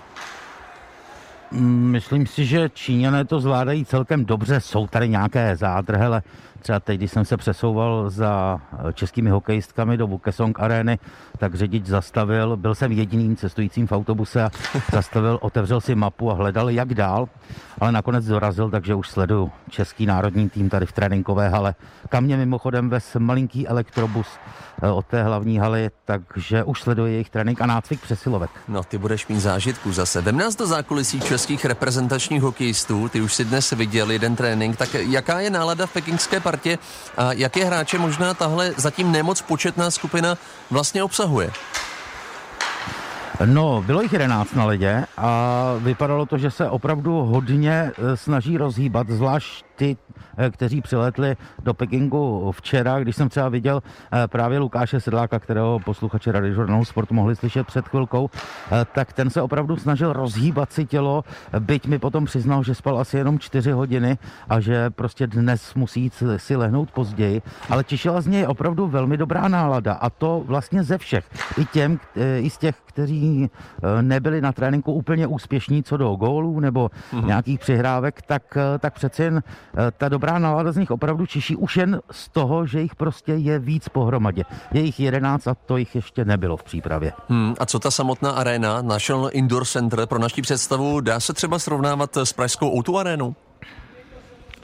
Myslím 1.51 2.27
si, 2.27 2.45
že 2.45 2.69
Číňané 2.69 3.25
to 3.25 3.39
zvládají 3.39 3.85
celkem 3.85 4.25
dobře. 4.25 4.59
Jsou 4.59 4.87
tady 4.87 5.09
nějaké 5.09 5.55
zádrhele. 5.55 6.21
Třeba 6.59 6.79
teď, 6.79 6.97
když 6.97 7.11
jsem 7.11 7.25
se 7.25 7.37
přesouval 7.37 8.09
za 8.09 8.61
českými 8.93 9.29
hokejistkami 9.29 9.97
do 9.97 10.07
Bukesong 10.07 10.59
arény, 10.59 10.99
tak 11.37 11.55
řidič 11.55 11.85
zastavil, 11.85 12.57
byl 12.57 12.75
jsem 12.75 12.91
jediným 12.91 13.35
cestujícím 13.35 13.87
v 13.87 13.91
autobuse 13.91 14.43
a 14.43 14.49
zastavil, 14.91 15.39
otevřel 15.41 15.81
si 15.81 15.95
mapu 15.95 16.31
a 16.31 16.33
hledal, 16.33 16.69
jak 16.69 16.93
dál, 16.93 17.29
ale 17.79 17.91
nakonec 17.91 18.25
dorazil, 18.25 18.69
takže 18.69 18.95
už 18.95 19.09
sleduju 19.09 19.51
český 19.69 20.05
národní 20.05 20.49
tým 20.49 20.69
tady 20.69 20.85
v 20.85 20.91
tréninkové 20.91 21.49
hale. 21.49 21.75
Kam 22.09 22.23
mě 22.23 22.37
mimochodem 22.37 22.89
ves 22.89 23.15
malinký 23.19 23.67
elektrobus 23.67 24.27
eh, 24.27 24.68
od 24.93 25.05
té 25.05 25.23
hlavní 25.23 25.57
haly, 25.57 25.89
takže 26.05 26.63
už 26.63 26.81
sleduje 26.81 27.11
jejich 27.11 27.29
trénink 27.29 27.61
a 27.61 27.65
nácvik 27.65 28.01
přesilovek. 28.01 28.49
No, 28.67 28.83
ty 28.83 28.97
budeš 28.97 29.27
mít 29.27 29.39
zážitku 29.39 29.91
zase. 29.91 30.21
Vem 30.21 30.37
nás 30.37 30.55
do 30.55 30.67
zákulisí 30.67 31.21
českých 31.21 31.65
reprezentačních 31.65 32.41
hokejistů. 32.41 33.09
Ty 33.09 33.21
už 33.21 33.33
si 33.33 33.45
dnes 33.45 33.71
viděl 33.71 34.11
jeden 34.11 34.35
trénink, 34.35 34.77
tak 34.77 34.93
jaká 34.93 35.39
je 35.39 35.49
nálada 35.49 35.85
v 35.85 35.93
pekingské 35.93 36.39
partě 36.39 36.77
a 37.17 37.33
jaké 37.33 37.65
hráče 37.65 37.97
možná 37.97 38.33
tahle 38.33 38.73
zatím 38.77 39.11
nemoc 39.11 39.41
početná 39.41 39.91
skupina 39.91 40.37
vlastně 40.71 41.03
obsahuje? 41.03 41.51
No, 43.45 43.83
bylo 43.85 44.01
jich 44.01 44.13
11 44.13 44.55
na 44.55 44.65
ledě 44.65 45.05
a 45.17 45.73
vypadalo 45.79 46.25
to, 46.25 46.37
že 46.37 46.51
se 46.51 46.69
opravdu 46.69 47.11
hodně 47.11 47.71
eh, 47.71 48.17
snaží 48.17 48.57
rozhýbat, 48.57 49.09
zvlášť 49.09 49.65
ty, 49.75 49.97
eh, 50.37 50.49
kteří 50.49 50.81
přiletli 50.81 51.37
do 51.63 51.73
Pekingu 51.73 52.51
včera, 52.51 52.99
když 52.99 53.15
jsem 53.15 53.29
třeba 53.29 53.49
viděl 53.49 53.83
eh, 53.83 54.27
právě 54.27 54.59
Lukáše 54.59 54.99
Sedláka, 54.99 55.39
kterého 55.39 55.79
posluchače 55.79 56.31
Rady 56.31 56.53
žurnálu 56.53 56.85
Sport 56.85 57.11
mohli 57.11 57.35
slyšet 57.35 57.67
před 57.67 57.87
chvilkou, 57.87 58.29
tak 58.91 59.13
ten 59.13 59.29
se 59.29 59.41
opravdu 59.41 59.77
snažil 59.77 60.13
rozhýbat 60.13 60.71
si 60.71 60.85
tělo, 60.85 61.23
byť 61.59 61.87
mi 61.87 61.99
potom 61.99 62.25
přiznal, 62.25 62.63
že 62.63 62.75
spal 62.75 62.99
asi 62.99 63.17
jenom 63.17 63.39
4 63.39 63.71
hodiny 63.71 64.17
a 64.49 64.59
že 64.59 64.89
prostě 64.89 65.27
dnes 65.27 65.75
musí 65.75 66.11
si 66.37 66.55
lehnout 66.55 66.91
později, 66.91 67.41
ale 67.69 67.83
těšila 67.83 68.21
z 68.21 68.27
něj 68.27 68.45
opravdu 68.47 68.87
velmi 68.87 69.17
dobrá 69.17 69.47
nálada 69.47 69.93
a 69.93 70.09
to 70.09 70.43
vlastně 70.45 70.83
ze 70.83 70.97
všech. 70.97 71.25
I 71.57 71.65
těm, 71.65 71.99
i 72.39 72.49
z 72.49 72.57
těch, 72.57 72.75
kteří 72.85 73.28
eh, 73.37 74.01
nebyli 74.01 74.41
na 74.41 74.51
tréninku 74.51 74.93
úplně 74.93 75.27
úspěšní 75.27 75.83
co 75.83 75.97
do 75.97 76.15
gólů 76.15 76.59
nebo 76.59 76.91
mm-hmm. 77.13 77.25
nějakých 77.25 77.59
přihrávek, 77.59 78.21
tak, 78.21 78.57
eh, 78.57 78.79
tak 78.79 78.93
přece 78.93 79.23
jen 79.23 79.43
eh, 79.43 79.91
ta 79.97 80.09
dobrá 80.09 80.39
nálada 80.39 80.71
z 80.71 80.77
nich 80.77 80.91
opravdu 80.91 81.25
čiší 81.25 81.55
už 81.55 81.77
jen 81.77 82.01
z 82.11 82.29
toho, 82.29 82.65
že 82.65 82.81
jich 82.81 82.95
prostě 82.95 83.33
je 83.33 83.59
víc 83.59 83.89
pohromadě. 83.89 84.43
Je 84.71 84.81
jich 84.81 84.99
jedenáct 84.99 85.47
a 85.47 85.55
to 85.55 85.77
jich 85.77 85.95
ještě 85.95 86.25
nebylo 86.25 86.57
v 86.57 86.63
přípravě. 86.63 87.13
Hmm, 87.29 87.55
a 87.59 87.65
co 87.65 87.79
ta 87.79 87.91
samotná 87.91 88.31
arena, 88.31 88.81
National 88.81 89.29
Indoor 89.33 89.65
Center, 89.65 90.05
pro 90.05 90.19
naší 90.19 90.41
představu, 90.41 91.01
dá 91.01 91.19
se 91.19 91.33
třeba 91.33 91.59
srovnávat 91.59 92.17
s 92.17 92.33
pražskou 92.33 92.69
o 92.69 92.97
arénou? 92.97 93.35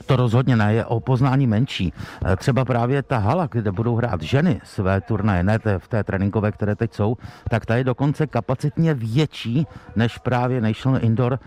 To 0.05 0.15
rozhodně 0.15 0.55
ne, 0.55 0.73
je 0.73 0.85
o 0.85 0.99
poznání 0.99 1.47
menší. 1.47 1.93
E, 2.31 2.35
třeba 2.35 2.65
právě 2.65 3.03
ta 3.03 3.17
hala, 3.17 3.47
kde 3.51 3.71
budou 3.71 3.95
hrát 3.95 4.21
ženy 4.21 4.61
své 4.63 5.01
turnaje, 5.01 5.43
ne 5.43 5.59
v 5.77 5.87
té 5.87 6.03
tréninkové, 6.03 6.51
které 6.51 6.75
teď 6.75 6.93
jsou, 6.93 7.17
tak 7.49 7.65
ta 7.65 7.75
je 7.75 7.83
dokonce 7.83 8.27
kapacitně 8.27 8.93
větší 8.93 9.67
než 9.95 10.17
právě 10.17 10.61
National 10.61 11.03
Indoor 11.03 11.33
e, 11.33 11.39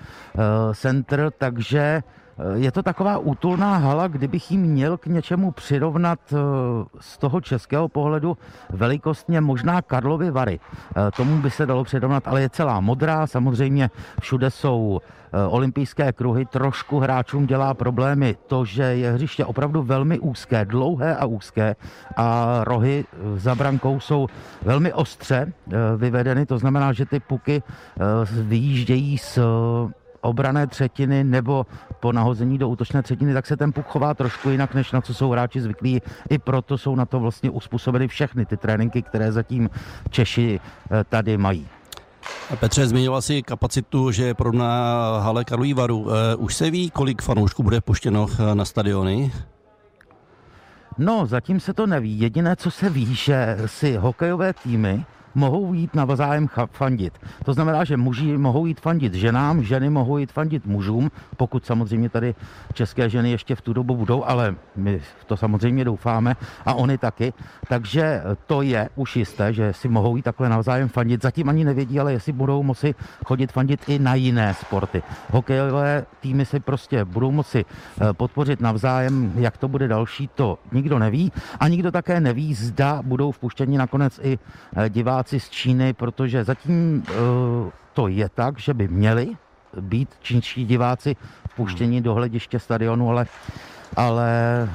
Center, 0.75 1.31
takže 1.39 2.03
je 2.55 2.73
to 2.73 2.83
taková 2.83 3.19
útulná 3.19 3.77
hala, 3.77 4.09
kdybych 4.09 4.51
ji 4.51 4.59
měl 4.59 4.97
k 4.97 5.07
něčemu 5.07 5.51
přirovnat 5.51 6.19
z 7.01 7.19
toho 7.19 7.41
českého 7.41 7.89
pohledu 7.89 8.37
velikostně 8.71 9.41
možná 9.41 9.83
Karlovy 9.83 10.31
Vary. 10.31 10.61
Tomu 11.17 11.43
by 11.43 11.51
se 11.51 11.67
dalo 11.67 11.85
přirovnat, 11.85 12.29
ale 12.29 12.41
je 12.41 12.51
celá 12.51 12.81
modrá, 12.81 13.27
samozřejmě 13.27 13.91
všude 14.21 14.51
jsou 14.51 15.01
Eh, 15.33 15.47
olympijské 15.47 16.13
kruhy. 16.13 16.47
Trošku 16.47 16.99
hráčům 16.99 17.47
dělá 17.47 17.75
problémy 17.75 18.37
to, 18.47 18.65
že 18.65 18.83
je 18.83 19.13
hřiště 19.13 19.45
opravdu 19.45 19.83
velmi 19.83 20.19
úzké, 20.19 20.65
dlouhé 20.65 21.17
a 21.17 21.27
úzké 21.27 21.77
a 22.17 22.61
rohy 22.65 23.05
za 23.37 23.55
brankou 23.55 24.01
jsou 24.01 24.27
velmi 24.63 24.93
ostře 24.93 25.53
eh, 25.53 25.77
vyvedeny, 25.97 26.47
to 26.47 26.59
znamená, 26.59 26.93
že 26.93 27.07
ty 27.07 27.21
puky 27.21 27.63
eh, 27.63 28.03
vyjíždějí 28.43 29.19
z 29.19 29.39
obrané 30.21 30.67
třetiny 30.67 31.25
nebo 31.25 31.67
po 32.01 32.13
nahození 32.13 32.59
do 32.59 32.69
útočné 32.69 33.03
třetiny, 33.03 33.35
tak 33.35 33.47
se 33.47 33.57
ten 33.57 33.73
puk 33.73 33.87
chová 33.87 34.15
trošku 34.15 34.51
jinak, 34.51 34.75
než 34.75 34.93
na 34.93 35.01
co 35.01 35.15
jsou 35.15 35.31
hráči 35.31 35.61
zvyklí. 35.61 36.03
I 36.31 36.39
proto 36.39 36.79
jsou 36.79 36.97
na 36.97 37.07
to 37.07 37.21
vlastně 37.21 37.51
uspůsobeny 37.51 38.09
všechny 38.09 38.47
ty 38.47 38.57
tréninky, 38.57 39.03
které 39.03 39.33
zatím 39.33 39.71
Češi 40.11 40.61
tady 41.09 41.39
mají. 41.39 41.67
Petře, 42.61 42.87
zmiňoval 42.87 43.23
si 43.23 43.43
kapacitu, 43.43 44.11
že 44.11 44.25
je 44.25 44.35
podobná 44.35 44.69
hale 45.21 45.45
Karlový 45.45 45.75
Varu. 45.75 46.07
Eh, 46.11 46.37
už 46.37 46.55
se 46.55 46.71
ví, 46.71 46.91
kolik 46.91 47.23
fanoušků 47.23 47.63
bude 47.63 47.81
puštěno 47.81 48.27
eh, 48.33 48.55
na 48.55 48.65
stadiony? 48.65 49.33
No, 50.99 51.27
zatím 51.27 51.61
se 51.61 51.75
to 51.75 51.87
neví. 51.87 52.21
Jediné, 52.21 52.57
co 52.57 52.71
se 52.71 52.91
ví, 52.91 53.15
že 53.15 53.59
si 53.67 53.97
hokejové 53.97 54.53
týmy 54.53 55.05
mohou 55.35 55.75
jít 55.75 55.95
navzájem 55.95 56.49
fandit. 56.73 57.19
To 57.45 57.53
znamená, 57.53 57.85
že 57.85 57.97
muži 57.97 58.39
mohou 58.39 58.67
jít 58.67 58.81
fandit 58.81 59.15
ženám, 59.15 59.63
ženy 59.63 59.91
mohou 59.91 60.19
jít 60.19 60.33
fandit 60.33 60.67
mužům, 60.67 61.11
pokud 61.37 61.67
samozřejmě 61.67 62.09
tady 62.09 62.35
české 62.73 63.09
ženy 63.09 63.31
ještě 63.31 63.55
v 63.55 63.61
tu 63.61 63.73
dobu 63.73 63.97
budou, 63.97 64.25
ale 64.25 64.55
my 64.77 65.01
to 65.27 65.37
samozřejmě 65.37 65.85
doufáme 65.85 66.37
a 66.67 66.75
oni 66.75 66.99
taky. 66.99 67.33
Takže 67.69 68.23
to 68.47 68.63
je 68.63 68.89
už 68.97 69.17
jisté, 69.17 69.53
že 69.53 69.73
si 69.73 69.89
mohou 69.89 70.17
jít 70.17 70.23
takhle 70.23 70.49
navzájem 70.49 70.89
fandit. 70.89 71.23
Zatím 71.23 71.49
ani 71.49 71.65
nevědí, 71.65 72.01
ale 72.01 72.13
jestli 72.13 72.33
budou 72.33 72.63
moci 72.63 72.95
chodit 73.25 73.53
fandit 73.53 73.89
i 73.89 73.99
na 73.99 74.15
jiné 74.15 74.55
sporty. 74.55 75.03
Hokejové 75.31 76.07
týmy 76.21 76.47
si 76.47 76.61
prostě 76.61 77.05
budou 77.05 77.31
moci 77.31 77.65
eh, 77.65 78.13
podpořit 78.13 78.61
navzájem, 78.61 79.33
jak 79.37 79.57
to 79.57 79.69
bude 79.69 79.89
další, 79.89 80.29
to 80.35 80.59
nikdo 80.73 80.99
neví. 80.99 81.33
A 81.61 81.69
nikdo 81.69 81.91
také 81.93 82.21
neví, 82.21 82.55
zda 82.55 83.03
budou 83.03 83.33
vpuštěni 83.33 83.79
nakonec 83.79 84.21
i 84.23 84.39
eh, 84.77 84.91
diváci 84.91 85.18
diváci 85.19 85.41
z 85.41 85.51
Číny, 85.51 85.93
protože 85.93 86.45
zatím 86.45 87.03
uh, 87.11 87.71
to 87.93 88.09
je 88.09 88.29
tak, 88.29 88.59
že 88.59 88.75
by 88.75 88.89
měli 88.89 89.29
být 89.81 90.09
čínští 90.21 90.65
diváci 90.65 91.17
vpuštěni 91.49 92.01
do 92.01 92.15
hlediště 92.15 92.59
stadionu, 92.59 93.11
ale 93.11 93.27
ale 93.97 94.31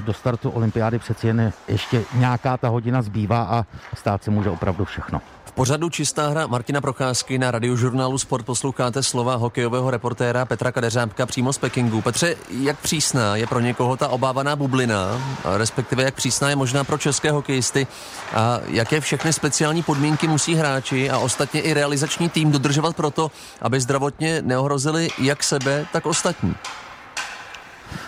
do 0.06 0.14
startu 0.14 0.50
olympiády 0.50 1.00
přeci 1.00 1.28
jen 1.28 1.54
ještě 1.68 2.04
nějaká 2.16 2.58
ta 2.58 2.68
hodina 2.70 3.02
zbývá 3.02 3.44
a 3.44 3.66
stát 3.96 4.24
se 4.24 4.32
může 4.32 4.50
opravdu 4.50 4.86
všechno 4.86 5.22
pořadu 5.56 5.90
Čistá 5.90 6.28
hra 6.28 6.48
Martina 6.48 6.82
Procházky 6.82 7.38
na 7.38 7.52
radiožurnálu 7.52 8.18
Sport 8.18 8.46
posloucháte 8.46 9.04
slova 9.04 9.36
hokejového 9.36 9.92
reportéra 9.92 10.46
Petra 10.46 10.72
Kadeřábka 10.72 11.26
přímo 11.26 11.54
z 11.54 11.58
Pekingu. 11.58 12.02
Petře, 12.02 12.36
jak 12.50 12.80
přísná 12.80 13.36
je 13.36 13.48
pro 13.48 13.60
někoho 13.60 13.98
ta 13.98 14.08
obávaná 14.08 14.56
bublina, 14.56 15.22
respektive 15.58 16.04
jak 16.04 16.16
přísná 16.16 16.50
je 16.50 16.56
možná 16.56 16.84
pro 16.84 16.98
české 16.98 17.32
hokejisty 17.32 17.88
a 18.36 18.60
jaké 18.68 19.02
všechny 19.02 19.34
speciální 19.34 19.84
podmínky 19.84 20.28
musí 20.28 20.56
hráči 20.56 21.10
a 21.10 21.18
ostatně 21.18 21.62
i 21.62 21.74
realizační 21.74 22.30
tým 22.30 22.52
dodržovat 22.52 22.96
proto, 22.96 23.32
aby 23.62 23.80
zdravotně 23.80 24.42
neohrozili 24.42 25.10
jak 25.18 25.44
sebe, 25.44 25.86
tak 25.94 26.06
ostatní? 26.06 26.56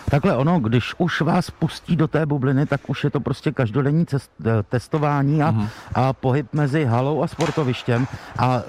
Takhle 0.10 0.38
ono, 0.38 0.60
když 0.60 0.94
už 0.98 1.22
vás 1.22 1.52
pustí 1.52 1.96
do 1.96 2.08
té 2.08 2.26
bubliny, 2.26 2.66
tak 2.66 2.90
už 2.90 3.04
je 3.04 3.10
to 3.10 3.20
prostě 3.20 3.52
každodenní 3.52 4.06
cest, 4.06 4.32
eh, 4.46 4.64
testování 4.70 5.44
a, 5.44 5.52
mm-hmm. 5.52 5.70
a 5.94 6.14
pohyb 6.14 6.48
mezi 6.54 6.86
halou 6.86 7.24
a 7.24 7.28
sportovištěm. 7.28 8.08
A 8.38 8.62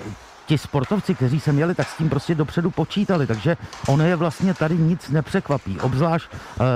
ti 0.46 0.58
sportovci, 0.58 1.14
kteří 1.14 1.40
se 1.40 1.52
měli, 1.52 1.74
tak 1.74 1.88
s 1.88 1.96
tím 1.96 2.08
prostě 2.08 2.34
dopředu 2.34 2.70
počítali, 2.70 3.26
takže 3.26 3.56
ono 3.88 4.04
je 4.04 4.16
vlastně 4.16 4.54
tady 4.54 4.78
nic 4.78 5.08
nepřekvapí, 5.08 5.80
obzvlášť 5.80 6.30
uh, 6.32 6.66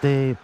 ty 0.00 0.36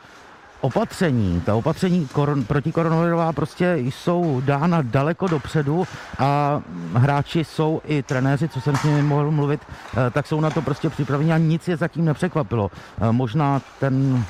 opatření, 0.67 1.41
ta 1.41 1.55
opatření 1.55 2.09
koron, 2.13 2.45
protikoronavirová 2.45 3.33
prostě 3.33 3.75
jsou 3.77 4.43
dána 4.45 4.83
daleko 4.83 5.29
dopředu 5.29 5.87
a 6.19 6.61
hráči 6.95 7.45
jsou 7.45 7.81
i 7.85 8.03
trenéři, 8.03 8.49
co 8.49 8.61
jsem 8.61 8.77
s 8.77 8.85
nimi 8.85 9.03
mohl 9.03 9.31
mluvit, 9.31 9.61
eh, 9.67 10.11
tak 10.11 10.27
jsou 10.27 10.41
na 10.41 10.51
to 10.51 10.63
prostě 10.63 10.91
připraveni 10.91 11.33
a 11.33 11.39
nic 11.39 11.69
je 11.69 11.77
zatím 11.77 12.05
nepřekvapilo. 12.05 12.71
Eh, 13.01 13.13
možná 13.13 13.61
ten 13.81 14.25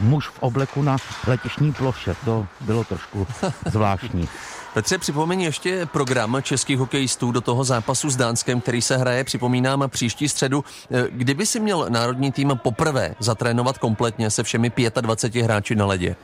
muž 0.00 0.28
v 0.28 0.42
obleku 0.42 0.82
na 0.82 0.96
letišní 1.26 1.72
ploše, 1.72 2.14
to 2.24 2.46
bylo 2.60 2.84
trošku 2.84 3.26
zvláštní. 3.66 4.28
Petře, 4.76 4.98
připomeň 4.98 5.40
ještě 5.40 5.86
program 5.86 6.36
českých 6.42 6.78
hokejistů 6.78 7.32
do 7.32 7.40
toho 7.40 7.64
zápasu 7.64 8.10
s 8.10 8.16
Dánskem, 8.16 8.60
který 8.60 8.82
se 8.82 8.96
hraje, 8.96 9.24
připomínám, 9.24 9.84
příští 9.88 10.28
středu. 10.28 10.64
Eh, 10.90 11.04
kdyby 11.10 11.46
si 11.46 11.60
měl 11.60 11.86
národní 11.88 12.32
tým 12.32 12.52
poprvé 12.62 13.14
zatrénovat 13.18 13.78
kompletně 13.78 14.30
se 14.30 14.42
všemi 14.42 14.72
25 15.00 15.42
hráči 15.42 15.74
na 15.74 15.86
ledě? 15.86 16.16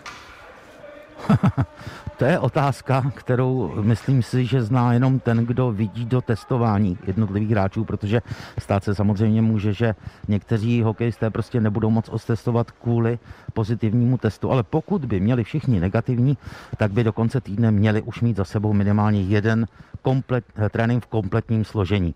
To 2.23 2.25
je 2.25 2.39
otázka, 2.39 3.13
kterou 3.15 3.73
myslím 3.83 4.23
si, 4.23 4.47
že 4.47 4.63
zná 4.63 4.93
jenom 4.93 5.21
ten, 5.21 5.47
kdo 5.47 5.73
vidí 5.73 6.05
do 6.05 6.21
testování 6.21 6.99
jednotlivých 7.07 7.51
hráčů, 7.51 7.85
protože 7.85 8.23
stát 8.59 8.85
se 8.85 8.95
samozřejmě 8.95 9.43
může, 9.43 9.73
že 9.73 9.95
někteří 10.29 10.83
hokejisté 10.83 11.31
prostě 11.31 11.61
nebudou 11.61 11.91
moc 11.91 12.09
ostestovat 12.09 12.71
kvůli 12.71 13.19
pozitivnímu 13.53 14.19
testu, 14.19 14.51
ale 14.51 14.63
pokud 14.63 15.05
by 15.05 15.21
měli 15.21 15.45
všichni 15.45 15.81
negativní, 15.81 16.39
tak 16.77 16.93
by 16.93 17.05
do 17.05 17.13
konce 17.13 17.41
týdne 17.41 17.71
měli 17.71 18.03
už 18.03 18.21
mít 18.21 18.37
za 18.37 18.45
sebou 18.45 18.73
minimálně 18.73 19.23
jeden 19.23 19.67
komplet, 20.03 20.45
trénink 20.71 21.05
v 21.05 21.09
kompletním 21.09 21.65
složení. 21.65 22.15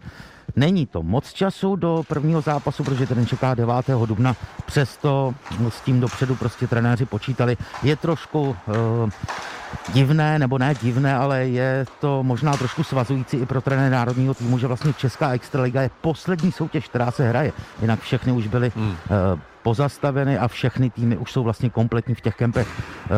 Není 0.56 0.86
to 0.86 1.02
moc 1.02 1.32
času 1.32 1.76
do 1.76 2.02
prvního 2.08 2.40
zápasu, 2.40 2.84
protože 2.84 3.06
ten 3.06 3.26
čeká 3.26 3.54
9. 3.54 3.74
dubna, 4.06 4.36
přesto 4.66 5.34
s 5.68 5.80
tím 5.80 6.00
dopředu 6.00 6.34
prostě 6.36 6.66
trenéři 6.66 7.06
počítali. 7.06 7.56
Je 7.82 7.96
trošku 7.96 8.40
uh, 8.40 9.10
divné, 9.92 10.38
nebo 10.38 10.58
ne 10.58 10.74
divné, 10.82 11.14
ale 11.14 11.48
je 11.48 11.86
to 12.00 12.22
možná 12.22 12.56
trošku 12.56 12.84
svazující 12.84 13.36
i 13.36 13.46
pro 13.46 13.60
trenéry 13.60 13.90
národního 13.90 14.34
týmu, 14.34 14.58
že 14.58 14.66
vlastně 14.66 14.92
Česká 14.92 15.30
extraliga 15.30 15.82
je 15.82 15.90
poslední 16.00 16.52
soutěž, 16.52 16.88
která 16.88 17.10
se 17.10 17.28
hraje. 17.28 17.52
Jinak 17.80 18.00
všechny 18.00 18.32
už 18.32 18.46
byly 18.46 18.72
hmm. 18.76 18.90
uh, 18.90 18.96
pozastaveny 19.66 20.38
a 20.38 20.48
všechny 20.48 20.90
týmy 20.90 21.16
už 21.16 21.32
jsou 21.32 21.42
vlastně 21.42 21.70
kompletní 21.70 22.14
v 22.14 22.20
těch 22.20 22.36
kempech 22.36 22.68
uh, 22.70 23.16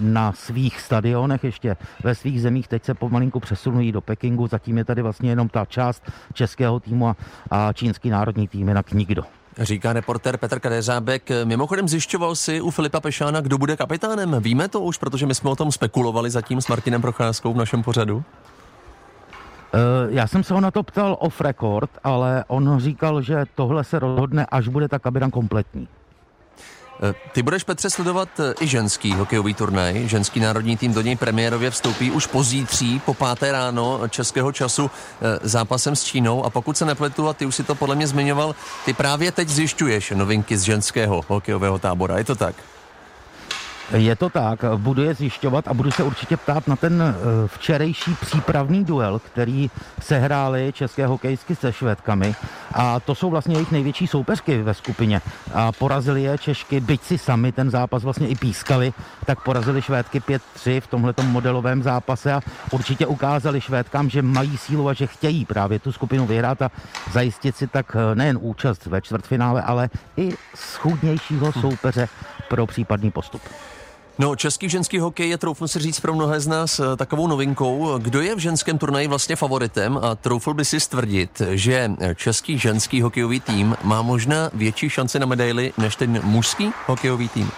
na 0.00 0.32
svých 0.32 0.80
stadionech, 0.80 1.44
ještě 1.44 1.76
ve 2.04 2.14
svých 2.14 2.42
zemích. 2.42 2.68
Teď 2.68 2.84
se 2.84 2.94
pomalinku 2.94 3.40
přesunují 3.40 3.92
do 3.92 4.00
Pekingu, 4.00 4.46
zatím 4.46 4.78
je 4.78 4.84
tady 4.84 5.02
vlastně 5.02 5.30
jenom 5.30 5.48
ta 5.48 5.64
část 5.64 6.02
českého 6.32 6.80
týmu 6.80 7.08
a, 7.08 7.16
a 7.50 7.72
čínský 7.72 8.10
národní 8.10 8.48
tým, 8.48 8.68
jinak 8.68 8.92
nikdo. 8.92 9.22
Říká 9.58 9.92
reporter 9.92 10.36
Petr 10.36 10.60
Kadeřábek. 10.60 11.30
Mimochodem 11.44 11.88
zjišťoval 11.88 12.36
si 12.36 12.60
u 12.60 12.70
Filipa 12.70 13.00
Pešána, 13.00 13.40
kdo 13.40 13.58
bude 13.58 13.76
kapitánem. 13.76 14.36
Víme 14.40 14.68
to 14.68 14.80
už, 14.80 14.98
protože 14.98 15.26
my 15.26 15.34
jsme 15.34 15.50
o 15.50 15.56
tom 15.56 15.72
spekulovali 15.72 16.30
zatím 16.30 16.60
s 16.60 16.68
Martinem 16.68 17.02
Procházkou 17.02 17.52
v 17.52 17.56
našem 17.56 17.82
pořadu. 17.82 18.24
Já 20.08 20.26
jsem 20.26 20.44
se 20.44 20.54
ho 20.54 20.60
na 20.60 20.70
to 20.70 20.82
ptal 20.82 21.16
off 21.20 21.40
record, 21.40 21.90
ale 22.04 22.44
on 22.48 22.78
říkal, 22.78 23.22
že 23.22 23.44
tohle 23.54 23.84
se 23.84 23.98
rozhodne, 23.98 24.46
až 24.46 24.68
bude 24.68 24.88
ta 24.88 24.98
kabina 24.98 25.30
kompletní. 25.30 25.88
Eh, 27.02 27.14
ty 27.32 27.42
budeš, 27.42 27.64
Petře, 27.64 27.90
sledovat 27.90 28.28
eh, 28.40 28.54
i 28.60 28.66
ženský 28.66 29.12
hokejový 29.12 29.54
turnaj. 29.54 30.08
Ženský 30.08 30.40
národní 30.40 30.76
tým 30.76 30.94
do 30.94 31.00
něj 31.00 31.16
premiérově 31.16 31.70
vstoupí 31.70 32.10
už 32.10 32.26
pozítří, 32.26 33.00
po 33.04 33.14
páté 33.14 33.52
ráno 33.52 34.08
českého 34.08 34.52
času 34.52 34.90
eh, 34.90 35.38
zápasem 35.42 35.96
s 35.96 36.04
Čínou. 36.04 36.44
A 36.44 36.50
pokud 36.50 36.76
se 36.76 36.84
nepletu, 36.84 37.28
a 37.28 37.32
ty 37.32 37.46
už 37.46 37.54
si 37.54 37.64
to 37.64 37.74
podle 37.74 37.96
mě 37.96 38.06
zmiňoval, 38.06 38.54
ty 38.84 38.92
právě 38.92 39.32
teď 39.32 39.48
zjišťuješ 39.48 40.10
novinky 40.10 40.56
z 40.56 40.62
ženského 40.62 41.24
hokejového 41.28 41.78
tábora. 41.78 42.18
Je 42.18 42.24
to 42.24 42.34
tak? 42.34 42.54
Je 43.94 44.16
to 44.16 44.28
tak, 44.28 44.64
budu 44.76 45.02
je 45.02 45.14
zjišťovat 45.14 45.68
a 45.68 45.74
budu 45.74 45.90
se 45.90 46.02
určitě 46.02 46.36
ptát 46.36 46.68
na 46.68 46.76
ten 46.76 47.02
eh, 47.02 47.14
včerejší 47.46 48.14
přípravný 48.14 48.84
duel, 48.84 49.18
který 49.18 49.70
sehráli 50.00 50.72
české 50.72 51.06
hokejsky 51.06 51.56
se 51.56 51.72
Švédkami. 51.72 52.34
A 52.72 53.00
to 53.00 53.14
jsou 53.14 53.30
vlastně 53.30 53.54
jejich 53.54 53.70
největší 53.70 54.06
soupeřky 54.06 54.62
ve 54.62 54.74
skupině. 54.74 55.20
A 55.54 55.72
porazili 55.72 56.22
je 56.22 56.38
Češky, 56.38 56.80
byť 56.80 57.02
si 57.02 57.18
sami 57.18 57.52
ten 57.52 57.70
zápas 57.70 58.02
vlastně 58.04 58.28
i 58.28 58.34
pískali, 58.34 58.92
tak 59.26 59.40
porazili 59.40 59.82
Švédky 59.82 60.20
5-3 60.20 60.80
v 60.80 60.86
tomhletom 60.86 61.26
modelovém 61.26 61.82
zápase 61.82 62.32
a 62.32 62.40
určitě 62.70 63.06
ukázali 63.06 63.60
Švédkám, 63.60 64.10
že 64.10 64.22
mají 64.22 64.58
sílu 64.58 64.88
a 64.88 64.92
že 64.92 65.06
chtějí 65.06 65.44
právě 65.44 65.78
tu 65.78 65.92
skupinu 65.92 66.26
vyhrát 66.26 66.62
a 66.62 66.70
zajistit 67.12 67.56
si 67.56 67.66
tak 67.66 67.96
eh, 67.96 68.14
nejen 68.14 68.38
účast 68.40 68.86
ve 68.86 69.00
čtvrtfinále, 69.00 69.62
ale 69.62 69.90
i 70.16 70.34
schůdnějšího 70.54 71.52
soupeře 71.52 72.08
pro 72.48 72.66
případný 72.66 73.10
postup. 73.10 73.42
No, 74.20 74.36
český 74.36 74.68
ženský 74.68 74.98
hokej 74.98 75.28
je, 75.28 75.38
troufnu 75.38 75.68
si 75.68 75.78
říct 75.78 76.00
pro 76.00 76.14
mnohé 76.14 76.40
z 76.40 76.46
nás, 76.46 76.80
eh, 76.80 76.96
takovou 76.96 77.26
novinkou. 77.26 77.98
Kdo 77.98 78.20
je 78.20 78.34
v 78.34 78.38
ženském 78.38 78.78
turnaji 78.78 79.08
vlastně 79.08 79.36
favoritem 79.36 79.98
a 80.02 80.14
troufl 80.14 80.54
by 80.54 80.64
si 80.64 80.80
stvrdit, 80.80 81.42
že 81.50 81.90
český 82.14 82.58
ženský 82.58 83.02
hokejový 83.02 83.40
tým 83.40 83.76
má 83.82 84.02
možná 84.02 84.50
větší 84.54 84.90
šanci 84.90 85.18
na 85.18 85.26
medaily 85.26 85.72
než 85.78 85.96
ten 85.96 86.20
mužský 86.24 86.72
hokejový 86.86 87.28
tým? 87.28 87.50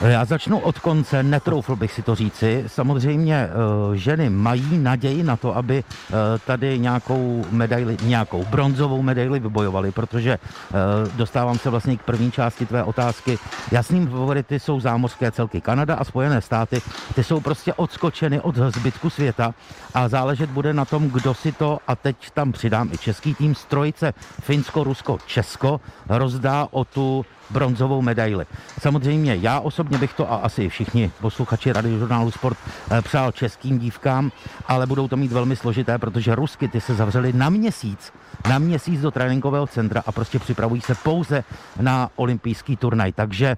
Já 0.00 0.24
začnu 0.24 0.58
od 0.58 0.78
konce, 0.78 1.22
netroufl 1.22 1.76
bych 1.76 1.92
si 1.92 2.02
to 2.02 2.14
říci. 2.14 2.64
Samozřejmě 2.66 3.34
eh, 3.34 3.96
ženy 3.96 4.30
mají 4.30 4.78
naději 4.78 5.22
na 5.22 5.36
to, 5.36 5.56
aby 5.56 5.84
eh, 5.84 6.14
tady 6.46 6.78
nějakou 6.78 7.44
medaili, 7.50 7.96
nějakou 8.02 8.44
bronzovou 8.44 9.02
medaili 9.02 9.40
vybojovali, 9.40 9.92
protože 9.92 10.32
eh, 10.32 10.74
dostávám 11.16 11.58
se 11.58 11.70
vlastně 11.70 11.96
k 11.96 12.02
první 12.02 12.32
části 12.32 12.66
tvé 12.66 12.84
otázky. 12.84 13.38
Jasným 13.72 14.08
favority 14.08 14.60
jsou 14.60 14.80
zámořské 14.80 15.30
celky 15.30 15.60
Kanada 15.60 15.94
a 15.94 16.04
Spojené 16.04 16.40
státy. 16.40 16.82
Ty 17.14 17.24
jsou 17.24 17.40
prostě 17.40 17.72
odskočeny 17.72 18.40
od 18.40 18.56
zbytku 18.56 19.10
světa 19.10 19.54
a 19.94 20.08
záležet 20.08 20.50
bude 20.50 20.72
na 20.72 20.84
tom, 20.84 21.10
kdo 21.10 21.34
si 21.34 21.52
to, 21.52 21.78
a 21.88 21.96
teď 21.96 22.16
tam 22.30 22.52
přidám 22.52 22.90
i 22.92 22.98
český 22.98 23.34
tým, 23.34 23.54
strojice 23.54 24.14
Finsko, 24.40 24.84
Rusko, 24.84 25.18
Česko, 25.26 25.80
rozdá 26.08 26.68
o 26.70 26.84
tu 26.84 27.24
bronzovou 27.50 28.02
medaili. 28.02 28.46
Samozřejmě 28.80 29.36
já 29.36 29.60
osobně 29.60 29.85
bych 29.90 30.14
to 30.14 30.32
a 30.32 30.36
asi 30.36 30.68
všichni 30.68 31.10
posluchači 31.20 31.72
radiožurnálu 31.72 32.30
Sport 32.30 32.58
eh, 32.90 33.02
přál 33.02 33.32
českým 33.32 33.78
dívkám, 33.78 34.32
ale 34.66 34.86
budou 34.86 35.08
to 35.08 35.16
mít 35.16 35.32
velmi 35.32 35.56
složité, 35.56 35.98
protože 35.98 36.34
Rusky 36.34 36.68
ty 36.68 36.80
se 36.80 36.94
zavřely 36.94 37.32
na 37.32 37.50
měsíc, 37.50 38.12
na 38.48 38.58
měsíc 38.58 39.00
do 39.00 39.10
tréninkového 39.10 39.66
centra 39.66 40.02
a 40.06 40.12
prostě 40.12 40.38
připravují 40.38 40.80
se 40.80 40.94
pouze 40.94 41.44
na 41.80 42.10
olympijský 42.16 42.76
turnaj. 42.76 43.12
Takže 43.12 43.56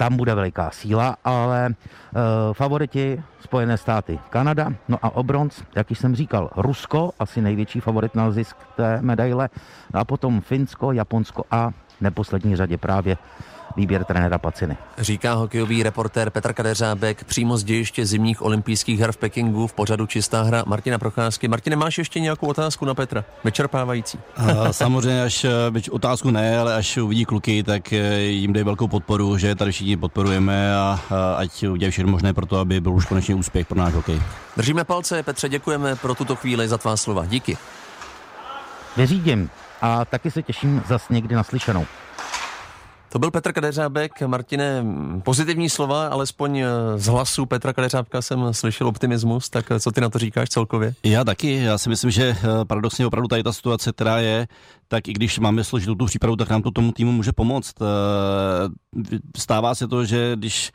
tam 0.00 0.16
bude 0.16 0.34
veliká 0.34 0.70
síla, 0.70 1.16
ale 1.24 1.66
e, 1.66 1.72
favoriti 2.52 3.22
Spojené 3.40 3.76
státy, 3.76 4.18
Kanada, 4.30 4.72
no 4.88 4.98
a 5.02 5.10
o 5.10 5.22
bronz, 5.22 5.62
jak 5.76 5.90
jsem 5.90 6.16
říkal, 6.16 6.50
Rusko, 6.56 7.12
asi 7.18 7.42
největší 7.42 7.80
favorit 7.80 8.14
na 8.14 8.30
zisk 8.30 8.56
té 8.76 8.98
medaile, 9.02 9.48
no 9.94 10.00
a 10.00 10.04
potom 10.04 10.40
Finsko, 10.40 10.92
Japonsko 10.92 11.44
a 11.50 11.70
neposlední 12.00 12.56
řadě 12.56 12.78
právě 12.78 13.16
výběr 13.76 14.04
trenéra 14.04 14.38
Paciny. 14.38 14.76
Říká 14.98 15.34
hokejový 15.34 15.82
reportér 15.82 16.30
Petr 16.30 16.52
Kadeřábek 16.52 17.24
přímo 17.24 17.56
z 17.56 17.64
dějiště 17.64 18.06
zimních 18.06 18.42
olympijských 18.42 19.00
her 19.00 19.12
v 19.12 19.16
Pekingu 19.16 19.66
v 19.66 19.72
pořadu 19.72 20.06
Čistá 20.06 20.42
hra 20.42 20.64
Martina 20.66 20.98
Procházky. 20.98 21.48
Martine, 21.48 21.76
máš 21.76 21.98
ještě 21.98 22.20
nějakou 22.20 22.46
otázku 22.46 22.84
na 22.84 22.94
Petra? 22.94 23.24
Vyčerpávající. 23.44 24.18
A, 24.36 24.72
samozřejmě, 24.72 25.22
až 25.22 25.46
byť 25.70 25.90
otázku 25.90 26.30
ne, 26.30 26.58
ale 26.58 26.74
až 26.74 26.96
uvidí 26.96 27.24
kluky, 27.24 27.62
tak 27.62 27.92
eh, 27.92 28.20
jim 28.20 28.52
dej 28.52 28.64
velkou 28.64 28.88
podporu, 28.88 29.38
že 29.38 29.54
tady 29.54 29.72
všichni 29.72 29.96
podporujeme 29.96 30.76
a, 30.76 31.00
a 31.10 31.34
ať 31.34 31.62
udělají 31.62 31.90
všechno 31.90 32.12
možné 32.12 32.34
pro 32.34 32.46
to, 32.46 32.58
aby 32.58 32.80
byl 32.80 32.92
už 32.92 33.04
konečně 33.04 33.34
úspěch 33.34 33.66
pro 33.66 33.78
náš 33.78 33.94
hokej. 33.94 34.22
Držíme 34.56 34.84
palce, 34.84 35.22
Petře, 35.22 35.48
děkujeme 35.48 35.96
pro 35.96 36.14
tuto 36.14 36.36
chvíli 36.36 36.68
za 36.68 36.78
tvá 36.78 36.96
slova. 36.96 37.26
Díky. 37.26 37.56
Vyřídím 38.96 39.50
a 39.82 40.04
taky 40.04 40.30
se 40.30 40.42
těším 40.42 40.82
zas 40.88 41.08
někdy 41.08 41.34
naslyšenou. 41.34 41.86
To 43.12 43.18
byl 43.18 43.30
Petr 43.30 43.52
Kadeřábek. 43.52 44.22
Martine, 44.26 44.84
pozitivní 45.22 45.70
slova, 45.70 46.06
alespoň 46.06 46.58
eh, 46.58 46.68
z 46.96 47.06
hlasu 47.06 47.46
Petra 47.46 47.72
Kadeřábka 47.72 48.22
jsem 48.22 48.54
slyšel 48.54 48.86
optimismus, 48.86 49.48
tak 49.50 49.70
eh, 49.70 49.80
co 49.80 49.92
ty 49.92 50.00
na 50.00 50.08
to 50.08 50.18
říkáš 50.18 50.48
celkově? 50.48 50.94
Já 51.02 51.24
taky, 51.24 51.52
já 51.52 51.78
si 51.78 51.88
myslím, 51.88 52.10
že 52.10 52.36
eh, 52.38 52.64
paradoxně 52.64 53.06
opravdu 53.06 53.28
tady 53.28 53.42
ta 53.42 53.52
situace, 53.52 53.92
která 53.92 54.18
je, 54.18 54.48
tak 54.88 55.08
i 55.08 55.12
když 55.12 55.38
máme 55.38 55.64
složitou 55.64 55.94
tu 55.94 56.06
přípravu, 56.06 56.36
tak 56.36 56.50
nám 56.50 56.62
to 56.62 56.70
tomu 56.70 56.92
týmu 56.92 57.12
může 57.12 57.32
pomoct. 57.32 57.74
Stává 59.36 59.74
se 59.74 59.88
to, 59.88 60.04
že 60.04 60.32
když 60.36 60.72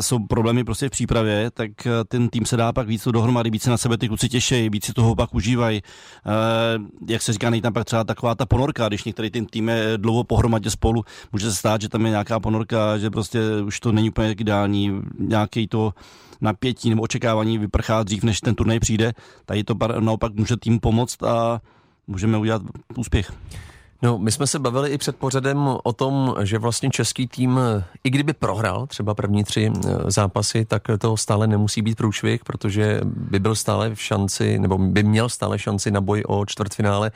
jsou 0.00 0.18
problémy 0.18 0.64
prostě 0.64 0.88
v 0.88 0.90
přípravě, 0.90 1.50
tak 1.50 1.86
eh, 1.86 1.90
ten 2.08 2.28
tým 2.28 2.46
se 2.46 2.56
dá 2.56 2.72
pak 2.72 2.88
víc 2.88 3.08
dohromady, 3.08 3.50
více 3.50 3.70
na 3.70 3.76
sebe 3.76 3.98
ty 3.98 4.08
kluci 4.08 4.28
těšejí, 4.28 4.70
víc 4.70 4.84
si 4.84 4.92
toho 4.92 5.14
pak 5.14 5.34
užívají. 5.34 5.82
Eh, 5.82 6.30
jak 7.08 7.22
se 7.22 7.32
říká, 7.32 7.50
tam 7.62 7.72
pak 7.72 7.84
třeba 7.84 8.04
taková 8.04 8.34
ta 8.34 8.46
ponorka, 8.46 8.88
když 8.88 9.04
některý 9.04 9.30
ten 9.30 9.46
tým 9.46 9.68
je 9.68 9.92
dlouho 9.96 10.24
pohromadě 10.24 10.70
spolu, 10.70 11.04
může 11.32 11.50
se 11.50 11.56
stát, 11.56 11.80
že 11.80 11.88
tam 11.88 12.04
je 12.04 12.10
nějaká 12.10 12.40
ponorka, 12.40 12.98
že 12.98 13.10
prostě 13.10 13.40
už 13.64 13.80
to 13.80 13.92
není 13.92 14.08
úplně 14.10 14.32
ideální, 14.32 15.00
nějaký 15.18 15.68
to 15.68 15.94
napětí 16.40 16.90
nebo 16.90 17.02
očekávání 17.02 17.58
vyprchá 17.58 18.02
dřív, 18.02 18.24
než 18.24 18.40
ten 18.40 18.54
turnaj 18.54 18.80
přijde. 18.80 19.12
Tady 19.46 19.64
to 19.64 19.74
naopak 20.00 20.34
může 20.34 20.56
tým 20.56 20.80
pomoct 20.80 21.22
a 21.22 21.60
můžeme 22.06 22.38
udělat 22.38 22.62
úspěch. 22.96 23.32
No, 24.02 24.18
my 24.18 24.32
jsme 24.32 24.46
se 24.46 24.58
bavili 24.58 24.90
i 24.90 24.98
před 24.98 25.16
pořadem 25.16 25.68
o 25.82 25.92
tom, 25.92 26.34
že 26.42 26.58
vlastně 26.58 26.90
český 26.90 27.26
tým, 27.26 27.60
i 28.04 28.10
kdyby 28.10 28.32
prohrál 28.32 28.86
třeba 28.86 29.14
první 29.14 29.44
tři 29.44 29.70
e, 29.70 30.10
zápasy, 30.10 30.64
tak 30.64 30.82
to 30.98 31.16
stále 31.16 31.46
nemusí 31.46 31.82
být 31.82 31.96
průšvih, 31.96 32.44
protože 32.44 33.00
by 33.04 33.38
byl 33.38 33.54
stále 33.54 33.94
v 33.94 34.02
šanci, 34.02 34.58
nebo 34.58 34.78
by 34.78 35.02
měl 35.02 35.28
stále 35.28 35.58
šanci 35.58 35.90
na 35.90 36.00
boj 36.00 36.22
o 36.26 36.46
čtvrtfinále. 36.46 37.08
E, 37.08 37.12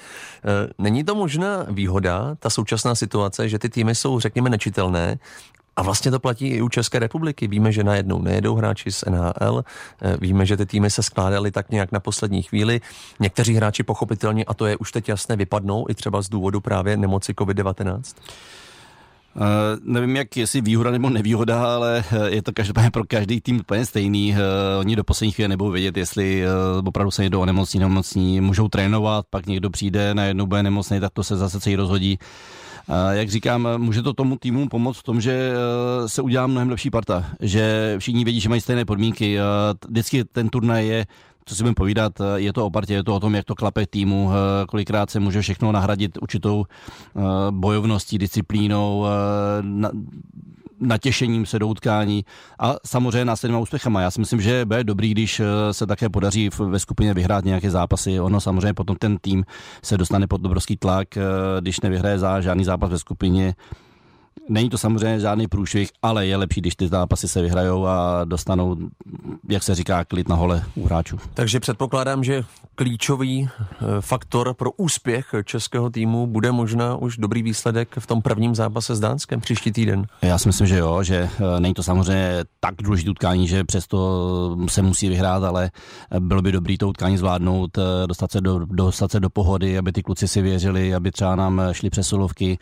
není 0.78 1.04
to 1.04 1.14
možná 1.14 1.66
výhoda, 1.68 2.34
ta 2.38 2.50
současná 2.50 2.94
situace, 2.94 3.48
že 3.48 3.58
ty 3.58 3.68
týmy 3.68 3.94
jsou, 3.94 4.20
řekněme, 4.20 4.50
nečitelné 4.50 5.18
a 5.76 5.82
vlastně 5.82 6.10
to 6.10 6.20
platí 6.20 6.48
i 6.48 6.62
u 6.62 6.68
České 6.68 6.98
republiky. 6.98 7.48
Víme, 7.48 7.72
že 7.72 7.84
najednou 7.84 8.22
nejedou 8.22 8.54
hráči 8.54 8.92
z 8.92 9.04
NHL, 9.04 9.64
eh, 10.02 10.16
víme, 10.20 10.46
že 10.46 10.56
ty 10.56 10.66
týmy 10.66 10.90
se 10.90 11.02
skládaly 11.02 11.50
tak 11.50 11.70
nějak 11.70 11.92
na 11.92 12.00
poslední 12.00 12.42
chvíli. 12.42 12.80
Někteří 13.20 13.54
hráči 13.54 13.82
pochopitelně, 13.82 14.44
a 14.44 14.54
to 14.54 14.66
je 14.66 14.76
už 14.76 14.92
teď 14.92 15.08
jasné, 15.08 15.36
vypadnou 15.36 15.86
i 15.88 15.94
třeba 15.94 16.22
z 16.22 16.28
důvodu 16.28 16.60
právě 16.60 16.96
nemoci 16.96 17.32
COVID-19. 17.32 18.02
Uh, 19.34 19.42
nevím, 19.82 20.16
jak 20.16 20.36
jestli 20.36 20.60
výhoda 20.60 20.90
nebo 20.90 21.10
nevýhoda, 21.10 21.74
ale 21.74 22.04
eh, 22.12 22.30
je 22.30 22.42
to 22.42 22.52
každopádně 22.52 22.90
pro 22.92 23.04
každý 23.04 23.40
tým 23.40 23.60
úplně 23.60 23.86
stejný. 23.86 24.32
Uh, 24.32 24.38
oni 24.80 24.96
do 24.96 25.04
posledních 25.04 25.34
chvíle 25.34 25.48
nebudou 25.48 25.70
vědět, 25.70 25.96
jestli 25.96 26.44
uh, 26.44 26.88
opravdu 26.88 27.10
se 27.10 27.22
někdo 27.22 27.40
onemocní, 27.40 27.80
nemocní, 27.80 28.40
můžou 28.40 28.68
trénovat, 28.68 29.26
pak 29.30 29.46
někdo 29.46 29.70
přijde, 29.70 30.14
najednou 30.14 30.46
bude 30.46 30.62
nemocný, 30.62 31.00
tak 31.00 31.12
to 31.12 31.24
se 31.24 31.36
zase 31.36 31.60
celý 31.60 31.76
rozhodí. 31.76 32.18
Jak 33.10 33.30
říkám, 33.30 33.68
může 33.76 34.02
to 34.02 34.12
tomu 34.12 34.36
týmu 34.36 34.68
pomoct 34.68 34.98
v 34.98 35.02
tom, 35.02 35.20
že 35.20 35.52
eh, 35.52 36.08
se 36.08 36.22
udělá 36.22 36.46
mnohem 36.46 36.70
lepší 36.70 36.90
parta, 36.90 37.26
že 37.40 37.94
všichni 37.98 38.24
vědí, 38.24 38.40
že 38.40 38.48
mají 38.48 38.60
stejné 38.60 38.84
podmínky. 38.84 39.38
Eh, 39.38 39.42
vždycky 39.88 40.24
ten 40.24 40.48
turnaj 40.48 40.86
je 40.86 41.06
co 41.44 41.56
si 41.56 41.62
budeme 41.62 41.74
povídat, 41.74 42.20
eh, 42.20 42.24
je 42.36 42.52
to 42.52 42.66
o 42.66 42.70
partě, 42.70 42.94
je 42.94 43.04
to 43.04 43.14
o 43.14 43.20
tom, 43.20 43.34
jak 43.34 43.44
to 43.44 43.54
klape 43.54 43.86
týmu, 43.86 44.30
kolikrát 44.68 45.10
se 45.10 45.20
může 45.20 45.40
všechno 45.40 45.72
nahradit 45.72 46.18
určitou 46.22 46.64
bojovností, 47.50 48.18
disciplínou, 48.18 49.06
natěšením 50.80 51.46
se 51.46 51.58
do 51.58 51.68
utkání 51.68 52.24
a 52.58 52.74
samozřejmě 52.86 53.24
následnýma 53.24 53.58
úspěchama. 53.58 54.00
Já 54.00 54.10
si 54.10 54.20
myslím, 54.20 54.40
že 54.40 54.64
bude 54.64 54.84
dobrý, 54.84 55.10
když 55.10 55.40
eh, 55.40 55.44
se 55.74 55.86
také 55.86 56.08
podaří 56.08 56.50
ve 56.58 56.78
skupině 56.78 57.14
vyhrát 57.14 57.44
nějaké 57.44 57.70
zápasy. 57.70 58.20
Ono 58.20 58.40
samozřejmě 58.40 58.74
potom 58.74 58.96
ten 58.96 59.18
tým 59.18 59.44
se 59.84 59.98
dostane 59.98 60.26
pod 60.26 60.44
obrovský 60.44 60.76
tlak, 60.76 61.16
eh, 61.16 61.22
když 61.60 61.80
nevyhraje 61.80 62.18
za 62.18 62.40
žádný 62.40 62.64
zápas 62.64 62.90
ve 62.90 62.98
skupině 62.98 63.54
Není 64.50 64.70
to 64.70 64.78
samozřejmě 64.78 65.20
žádný 65.20 65.48
průšvih, 65.48 65.90
ale 66.02 66.26
je 66.26 66.36
lepší, 66.36 66.60
když 66.60 66.76
ty 66.76 66.88
zápasy 66.88 67.28
se 67.28 67.42
vyhrajou 67.42 67.86
a 67.86 68.24
dostanou, 68.24 68.76
jak 69.48 69.62
se 69.62 69.74
říká, 69.74 70.04
klid 70.04 70.28
na 70.28 70.36
hole 70.36 70.64
u 70.74 70.84
hráčů. 70.84 71.18
Takže 71.34 71.60
předpokládám, 71.60 72.24
že 72.24 72.44
klíčový 72.74 73.48
eh, 73.48 73.76
faktor 74.00 74.54
pro 74.54 74.72
úspěch 74.72 75.34
českého 75.44 75.90
týmu 75.90 76.26
bude 76.26 76.52
možná 76.52 76.96
už 76.96 77.16
dobrý 77.16 77.42
výsledek 77.42 77.94
v 77.98 78.06
tom 78.06 78.22
prvním 78.22 78.54
zápase 78.54 78.94
s 78.94 79.00
Dánskem 79.00 79.40
příští 79.40 79.72
týden. 79.72 80.06
Já 80.22 80.38
si 80.38 80.48
myslím, 80.48 80.66
že 80.66 80.78
jo, 80.78 81.02
že 81.02 81.16
eh, 81.16 81.60
není 81.60 81.74
to 81.74 81.82
samozřejmě 81.82 82.44
tak 82.60 82.74
důležité 82.82 83.10
utkání, 83.10 83.48
že 83.48 83.64
přesto 83.64 84.56
se 84.68 84.82
musí 84.82 85.08
vyhrát, 85.08 85.44
ale 85.44 85.70
bylo 86.18 86.42
by 86.42 86.52
dobrý 86.52 86.78
to 86.78 86.88
utkání 86.88 87.18
zvládnout, 87.18 87.78
eh, 87.78 88.06
dostat 88.06 88.32
se 88.32 88.40
do, 88.40 88.58
dostat 88.58 89.10
se 89.10 89.20
do 89.20 89.30
pohody, 89.30 89.78
aby 89.78 89.92
ty 89.92 90.02
kluci 90.02 90.28
si 90.28 90.42
věřili, 90.42 90.94
aby 90.94 91.10
třeba 91.10 91.36
nám 91.36 91.62
šli 91.72 91.90
přesilovky 91.90 92.58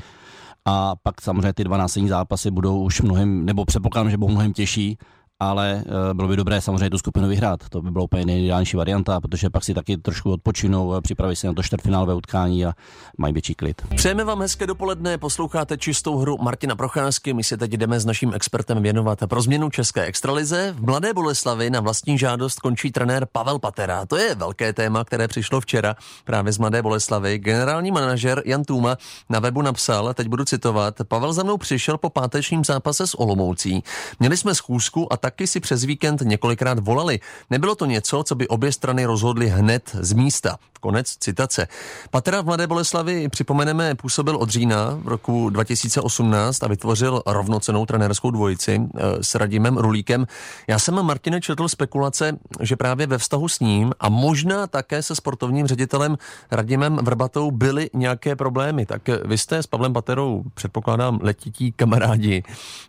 a 0.69 0.97
pak 1.03 1.21
samozřejmě 1.21 1.53
ty 1.53 1.65
dva 1.65 1.77
následní 1.77 2.09
zápasy 2.09 2.51
budou 2.51 2.83
už 2.83 3.01
mnohem, 3.01 3.45
nebo 3.45 3.65
předpokládám, 3.65 4.11
že 4.11 4.17
budou 4.17 4.33
mnohem 4.33 4.53
těžší, 4.53 4.99
ale 5.41 5.83
uh, 5.87 6.15
bylo 6.15 6.29
by 6.29 6.37
dobré 6.37 6.61
samozřejmě 6.61 6.91
tu 6.91 6.99
skupinu 6.99 7.29
vyhrát. 7.29 7.69
To 7.69 7.83
by 7.83 7.91
bylo 7.91 8.05
úplně 8.05 8.27
nejideálnější 8.27 8.77
varianta, 8.77 9.21
protože 9.21 9.51
pak 9.51 9.65
si 9.65 9.75
taky 9.75 9.97
trošku 9.97 10.33
odpočinou, 10.33 10.93
a 10.95 11.01
připraví 11.01 11.37
se 11.37 11.47
na 11.47 11.53
to 11.53 11.63
čtvrtfinálové 11.63 12.15
utkání 12.15 12.67
a 12.67 12.73
mají 13.19 13.33
větší 13.33 13.55
klid. 13.55 13.83
Přejeme 13.97 14.25
vám 14.25 14.41
hezké 14.41 14.67
dopoledne, 14.67 15.19
posloucháte 15.19 15.79
čistou 15.79 16.19
hru 16.19 16.37
Martina 16.43 16.77
Procházky. 16.77 17.35
My 17.35 17.45
se 17.45 17.57
teď 17.57 17.71
jdeme 17.71 18.01
s 18.01 18.05
naším 18.05 18.35
expertem 18.35 18.83
věnovat 18.83 19.19
pro 19.27 19.43
změnu 19.43 19.71
České 19.71 20.05
extralize. 20.05 20.75
V 20.79 20.87
Mladé 20.87 21.15
Boleslavi 21.15 21.71
na 21.71 21.81
vlastní 21.81 22.19
žádost 22.19 22.61
končí 22.61 22.93
trenér 22.93 23.27
Pavel 23.33 23.59
Patera. 23.59 24.07
To 24.07 24.17
je 24.17 24.35
velké 24.35 24.73
téma, 24.73 25.05
které 25.05 25.29
přišlo 25.29 25.61
včera 25.61 25.97
právě 26.25 26.53
z 26.53 26.59
Mladé 26.59 26.83
Boleslavy. 26.83 27.39
Generální 27.39 27.91
manažer 27.91 28.43
Jan 28.45 28.65
Tůma 28.65 28.97
na 29.29 29.41
webu 29.41 29.63
napsal, 29.63 30.15
teď 30.15 30.29
budu 30.29 30.45
citovat, 30.45 30.95
Pavel 31.09 31.33
za 31.33 31.43
mnou 31.43 31.57
přišel 31.57 31.99
po 31.99 32.11
pátečním 32.11 32.65
zápase 32.65 33.07
s 33.07 33.21
Olomoucí. 33.21 33.83
Měli 34.21 34.37
jsme 34.37 34.55
schůzku 34.55 35.13
a 35.13 35.17
tak 35.17 35.28
taky 35.31 35.47
si 35.47 35.61
přes 35.61 35.85
víkend 35.85 36.21
několikrát 36.21 36.79
volali. 36.79 37.21
Nebylo 37.51 37.75
to 37.75 37.87
něco, 37.87 38.23
co 38.23 38.35
by 38.35 38.49
obě 38.49 38.73
strany 38.73 39.05
rozhodly 39.05 39.49
hned 39.49 39.91
z 39.93 40.13
místa. 40.13 40.59
Konec 40.81 41.17
citace. 41.21 41.69
Patera 42.11 42.41
v 42.41 42.45
Mladé 42.45 42.67
Boleslavi, 42.67 43.29
připomeneme, 43.29 43.95
působil 43.95 44.37
od 44.37 44.51
října 44.51 44.99
v 45.03 45.09
roku 45.09 45.51
2018 45.51 46.63
a 46.63 46.69
vytvořil 46.69 47.23
rovnocenou 47.27 47.87
trenérskou 47.87 48.31
dvojici 48.31 48.81
eh, 48.83 49.01
s 49.21 49.35
Radimem 49.35 49.77
Rulíkem. 49.77 50.27
Já 50.69 50.79
jsem 50.79 51.03
Martine 51.03 51.41
četl 51.41 51.69
spekulace, 51.69 52.39
že 52.61 52.77
právě 52.77 53.07
ve 53.07 53.19
vztahu 53.19 53.49
s 53.49 53.61
ním 53.61 53.93
a 54.01 54.09
možná 54.09 54.67
také 54.67 55.03
se 55.03 55.15
sportovním 55.15 55.67
ředitelem 55.67 56.19
Radimem 56.51 56.97
Vrbatou 56.97 57.51
byly 57.51 57.91
nějaké 57.95 58.37
problémy. 58.37 58.87
Tak 58.87 59.03
vy 59.25 59.39
jste 59.39 59.59
s 59.59 59.67
Pavlem 59.67 59.93
Paterou, 59.93 60.43
předpokládám, 60.55 61.19
letití 61.23 61.73
kamarádi. 61.73 62.43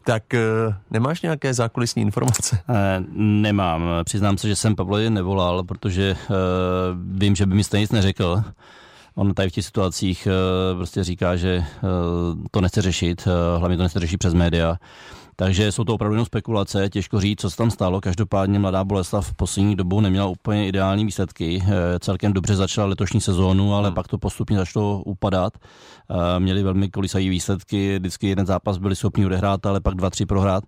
Tak 0.03 0.33
eh, 0.33 0.39
nemáš 0.91 1.21
nějaké 1.21 1.53
zákulisní 1.53 2.01
informace? 2.01 2.59
Eh, 2.69 3.03
nemám. 3.15 3.83
Přiznám 4.03 4.37
se, 4.37 4.47
že 4.47 4.55
jsem 4.55 4.75
Pavlovi 4.75 5.09
nevolal, 5.09 5.63
protože 5.63 6.15
vím, 6.95 7.35
že 7.35 7.45
by 7.45 7.55
mi 7.55 7.63
stejně 7.63 7.78
nic 7.79 7.91
neřekl. 7.91 8.43
On 9.15 9.33
tady 9.33 9.49
v 9.49 9.51
těch 9.51 9.65
situacích 9.65 10.27
uh, 10.27 10.77
prostě 10.77 11.03
říká, 11.03 11.35
že 11.35 11.57
uh, 11.59 12.43
to 12.51 12.61
nechce 12.61 12.81
řešit, 12.81 13.27
uh, 13.27 13.59
hlavně 13.59 13.77
to 13.77 13.83
nechce 13.83 13.99
řešit 13.99 14.17
přes 14.17 14.33
média. 14.33 14.77
Takže 15.35 15.71
jsou 15.71 15.83
to 15.83 15.93
opravdu 15.93 16.13
jenom 16.13 16.25
spekulace, 16.25 16.89
těžko 16.89 17.21
říct, 17.21 17.41
co 17.41 17.49
se 17.49 17.57
tam 17.57 17.71
stalo. 17.71 18.01
Každopádně 18.01 18.59
Mladá 18.59 18.83
Boleslav 18.83 19.27
v 19.27 19.33
poslední 19.33 19.75
dobou 19.75 20.01
neměla 20.01 20.27
úplně 20.27 20.67
ideální 20.67 21.05
výsledky. 21.05 21.63
Celkem 21.99 22.33
dobře 22.33 22.55
začala 22.55 22.87
letošní 22.87 23.21
sezónu, 23.21 23.75
ale 23.75 23.87
hmm. 23.87 23.95
pak 23.95 24.07
to 24.07 24.17
postupně 24.17 24.57
začalo 24.57 25.03
upadat. 25.03 25.53
Měli 26.39 26.63
velmi 26.63 26.89
kolisají 26.89 27.29
výsledky, 27.29 27.99
vždycky 27.99 28.27
jeden 28.27 28.45
zápas 28.45 28.77
byli 28.77 28.95
schopni 28.95 29.25
odehrát, 29.25 29.65
ale 29.65 29.79
pak 29.79 29.95
dva, 29.95 30.09
tři 30.09 30.25
prohrát 30.25 30.63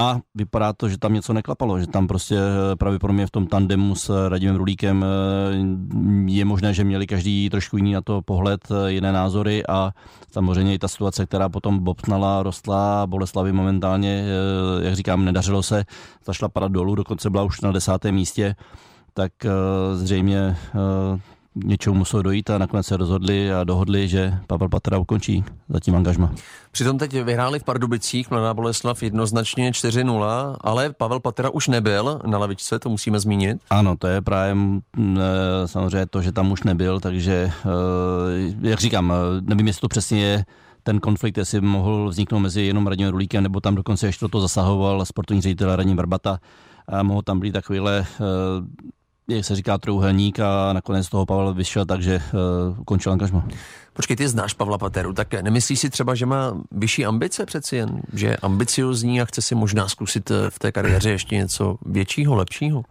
a 0.00 0.20
vypadá 0.34 0.72
to, 0.72 0.88
že 0.88 0.98
tam 0.98 1.14
něco 1.14 1.32
neklapalo, 1.32 1.80
že 1.80 1.86
tam 1.86 2.06
prostě 2.06 2.36
eh, 2.38 2.76
pravděpodobně 2.76 3.26
v 3.26 3.30
tom 3.30 3.46
tandemu 3.46 3.94
s 3.94 4.28
Radimem 4.28 4.56
Rulíkem 4.56 5.04
eh, 5.04 6.32
je 6.32 6.44
možné, 6.44 6.74
že 6.74 6.84
měli 6.84 7.06
každý 7.06 7.50
trošku 7.50 7.76
jiný 7.76 7.92
na 7.92 8.00
to 8.00 8.22
pohled, 8.22 8.60
eh, 8.70 8.92
jiné 8.92 9.12
názory 9.12 9.66
a 9.68 9.90
samozřejmě 10.30 10.74
i 10.74 10.78
ta 10.78 10.88
situace, 10.88 11.26
která 11.26 11.48
potom 11.48 11.78
bobtnala, 11.78 12.42
rostla, 12.42 13.06
Boleslavy 13.06 13.52
momentálně, 13.52 14.24
jak 14.82 14.94
říkám, 14.94 15.24
nedařilo 15.24 15.62
se, 15.62 15.84
zašla 16.24 16.48
padat 16.48 16.72
dolů, 16.72 16.94
dokonce 16.94 17.30
byla 17.30 17.42
už 17.42 17.60
na 17.60 17.72
desátém 17.72 18.14
místě, 18.14 18.56
tak 19.14 19.32
zřejmě 19.94 20.56
něčemu 21.64 21.96
muselo 21.96 22.22
dojít 22.22 22.50
a 22.50 22.58
nakonec 22.58 22.86
se 22.86 22.96
rozhodli 22.96 23.52
a 23.52 23.64
dohodli, 23.64 24.08
že 24.08 24.38
Pavel 24.46 24.68
Patera 24.68 24.98
ukončí 24.98 25.44
zatím 25.68 25.96
angažma. 25.96 26.32
Přitom 26.70 26.98
teď 26.98 27.12
vyhráli 27.22 27.58
v 27.58 27.64
Pardubicích 27.64 28.30
Mladá 28.30 28.54
Boleslav 28.54 29.02
jednoznačně 29.02 29.70
4-0, 29.70 30.56
ale 30.60 30.92
Pavel 30.92 31.20
Patera 31.20 31.50
už 31.50 31.68
nebyl 31.68 32.20
na 32.26 32.38
lavičce, 32.38 32.78
to 32.78 32.88
musíme 32.88 33.20
zmínit. 33.20 33.58
Ano, 33.70 33.96
to 33.96 34.06
je 34.06 34.20
právě 34.20 34.56
samozřejmě 35.66 36.06
to, 36.06 36.22
že 36.22 36.32
tam 36.32 36.52
už 36.52 36.62
nebyl, 36.62 37.00
takže 37.00 37.52
eh, 37.64 38.68
jak 38.68 38.80
říkám, 38.80 39.12
nevím, 39.40 39.66
jestli 39.66 39.80
to 39.80 39.88
přesně 39.88 40.22
je 40.24 40.44
ten 40.82 41.00
konflikt, 41.00 41.38
jestli 41.38 41.60
mohl 41.60 42.08
vzniknout 42.08 42.40
mezi 42.40 42.62
jenom 42.62 42.86
Radimem 42.86 43.12
Rulíkem, 43.12 43.42
nebo 43.42 43.60
tam 43.60 43.74
dokonce 43.74 44.06
ještě 44.06 44.28
to 44.28 44.40
zasahoval 44.40 45.04
sportovní 45.04 45.42
ředitel 45.42 45.76
Radim 45.76 45.96
Barbata. 45.96 46.38
A 46.88 47.02
mohl 47.02 47.22
tam 47.22 47.40
být 47.40 47.52
takovýhle 47.52 48.06
jak 49.28 49.44
se 49.44 49.56
říká, 49.56 49.78
trouhelník 49.78 50.40
a 50.40 50.72
nakonec 50.72 51.08
toho 51.08 51.26
Pavel 51.26 51.54
vyšel, 51.54 51.86
takže 51.86 52.22
uh, 52.70 52.80
ukončil 52.80 53.12
angažma. 53.12 53.44
Počkej, 53.92 54.16
ty 54.16 54.28
znáš 54.28 54.52
Pavla 54.52 54.78
Pateru, 54.78 55.12
tak 55.12 55.42
nemyslíš 55.42 55.78
si 55.78 55.90
třeba, 55.90 56.14
že 56.14 56.26
má 56.26 56.56
vyšší 56.70 57.06
ambice 57.06 57.46
přeci 57.46 57.76
jen? 57.76 58.00
Že 58.12 58.26
je 58.26 58.36
ambiciozní 58.36 59.20
a 59.20 59.24
chce 59.24 59.42
si 59.42 59.54
možná 59.54 59.88
zkusit 59.88 60.30
eh, 60.30 60.50
v 60.50 60.58
té 60.58 60.72
kariéře 60.72 61.10
ještě 61.10 61.36
něco 61.36 61.76
většího, 61.86 62.34
lepšího? 62.34 62.78
Uh, 62.78 62.84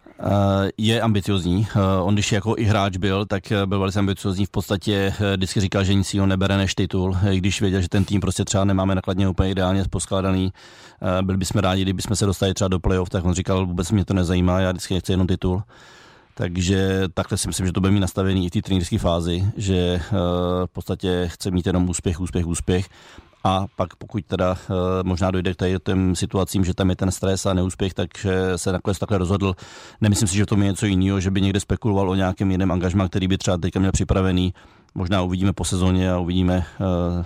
je 0.78 1.00
ambiciozní. 1.00 1.66
Uh, 1.76 1.82
on 2.08 2.14
když 2.14 2.32
jako 2.32 2.54
i 2.58 2.64
hráč 2.64 2.96
byl, 2.96 3.26
tak 3.26 3.42
byl 3.66 3.78
velice 3.78 3.98
ambiciozní. 3.98 4.46
V 4.46 4.50
podstatě 4.50 5.14
vždycky 5.36 5.60
říkal, 5.60 5.84
že 5.84 5.94
nic 5.94 6.14
jiného 6.14 6.26
nebere 6.26 6.56
než 6.56 6.74
titul. 6.74 7.16
Když 7.34 7.60
věděl, 7.60 7.80
že 7.80 7.88
ten 7.88 8.04
tým 8.04 8.20
prostě 8.20 8.44
třeba 8.44 8.64
nemáme 8.64 8.94
nakladně 8.94 9.28
úplně 9.28 9.50
ideálně 9.50 9.84
poskládaný, 9.90 10.52
byli 11.22 11.38
bychom 11.38 11.60
rádi, 11.60 11.82
kdybychom 11.82 12.16
se 12.16 12.26
dostali 12.26 12.54
třeba 12.54 12.68
do 12.68 12.80
playoff, 12.80 13.08
tak 13.08 13.24
on 13.24 13.34
říkal, 13.34 13.66
vůbec 13.66 13.90
mě 13.90 14.04
to 14.04 14.14
nezajímá, 14.14 14.60
já 14.60 14.70
vždycky 14.70 15.00
chci 15.00 15.12
jenom 15.12 15.26
titul. 15.26 15.62
Takže 16.38 17.08
takhle 17.14 17.38
si 17.38 17.48
myslím, 17.48 17.66
že 17.66 17.72
to 17.72 17.80
bude 17.80 17.92
mít 17.92 18.00
nastavený 18.00 18.46
i 18.46 18.48
v 18.48 18.50
té 18.50 18.62
trenérské 18.62 18.98
fázi, 18.98 19.44
že 19.56 19.74
eh, 19.74 20.00
v 20.66 20.70
podstatě 20.72 21.28
chce 21.32 21.50
mít 21.50 21.66
jenom 21.66 21.90
úspěch, 21.90 22.20
úspěch, 22.20 22.46
úspěch. 22.46 22.88
A 23.44 23.66
pak 23.76 23.96
pokud 23.96 24.24
teda 24.26 24.52
uh, 24.52 24.76
možná 25.02 25.30
dojde 25.30 25.54
k 25.54 25.56
tady 25.56 25.76
těm 25.84 26.16
situacím, 26.16 26.64
že 26.64 26.74
tam 26.74 26.90
je 26.90 26.96
ten 26.96 27.10
stres 27.10 27.46
a 27.46 27.54
neúspěch, 27.54 27.94
takže 27.94 28.52
se 28.56 28.72
nakonec 28.72 28.98
takhle 28.98 29.18
rozhodl. 29.18 29.54
Nemyslím 30.00 30.28
si, 30.28 30.36
že 30.36 30.46
to 30.46 30.54
je 30.54 30.64
něco 30.64 30.86
jiného, 30.86 31.20
že 31.20 31.30
by 31.30 31.40
někde 31.40 31.60
spekuloval 31.60 32.10
o 32.10 32.14
nějakém 32.14 32.50
jiném 32.50 32.72
angažmá, 32.72 33.08
který 33.08 33.28
by 33.28 33.38
třeba 33.38 33.56
teďka 33.56 33.80
měl 33.80 33.92
připravený. 33.92 34.54
Možná 34.94 35.22
uvidíme 35.22 35.52
po 35.52 35.64
sezóně 35.64 36.12
a 36.12 36.18
uvidíme, 36.18 36.66
uh, 36.80 37.24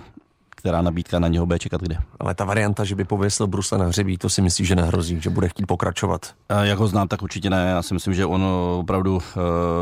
která 0.63 0.81
nabídka 0.81 1.19
na 1.19 1.27
něho 1.27 1.45
bude 1.45 1.59
čekat 1.59 1.81
kde. 1.81 1.97
Ale 2.19 2.35
ta 2.35 2.45
varianta, 2.45 2.83
že 2.83 2.95
by 2.95 3.03
pověsil 3.03 3.47
Brusle 3.47 3.77
na 3.77 3.85
hřebí, 3.85 4.17
to 4.17 4.29
si 4.29 4.41
myslíš, 4.41 4.67
že 4.67 4.75
nehrozí, 4.75 5.21
že 5.21 5.29
bude 5.29 5.49
chtít 5.49 5.65
pokračovat? 5.65 6.33
A 6.49 6.63
jak 6.63 6.79
ho 6.79 6.87
znám, 6.87 7.07
tak 7.07 7.21
určitě 7.21 7.49
ne. 7.49 7.69
Já 7.69 7.81
si 7.81 7.93
myslím, 7.93 8.13
že 8.13 8.25
on 8.25 8.43
opravdu 8.79 9.15
uh, 9.15 9.21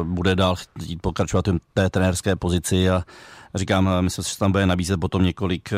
bude 0.04 0.36
dál 0.36 0.56
chtít 0.56 1.02
pokračovat 1.02 1.48
v 1.48 1.60
té 1.74 1.90
trenérské 1.90 2.36
pozici 2.36 2.90
a 2.90 3.04
říkám, 3.56 3.90
myslím 4.02 4.24
si, 4.24 4.32
že 4.32 4.38
tam 4.38 4.52
bude 4.52 4.66
nabízet 4.66 5.00
potom 5.00 5.24
několik 5.24 5.70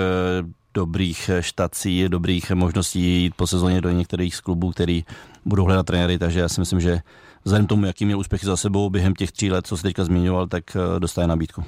dobrých 0.74 1.30
štací, 1.40 2.10
dobrých 2.10 2.52
možností 2.52 3.02
jít 3.02 3.36
po 3.36 3.48
sezóně 3.48 3.82
do 3.82 3.92
některých 3.92 4.36
z 4.36 4.42
klubů, 4.42 4.72
který 4.72 5.06
budou 5.46 5.66
hledat 5.66 5.86
trenéry, 5.86 6.18
takže 6.18 6.40
já 6.40 6.50
si 6.50 6.62
myslím, 6.62 6.82
že 6.82 7.00
vzhledem 7.44 7.68
tomu, 7.68 7.86
jaký 7.86 8.06
měl 8.06 8.20
úspěchy 8.20 8.46
za 8.46 8.58
sebou 8.58 8.90
během 8.90 9.14
těch 9.14 9.32
tří 9.32 9.52
let, 9.52 9.68
co 9.68 9.78
se 9.78 9.84
teďka 9.84 10.04
zmiňoval, 10.04 10.48
tak 10.48 10.64
dostane 11.00 11.28
nabídku. 11.28 11.64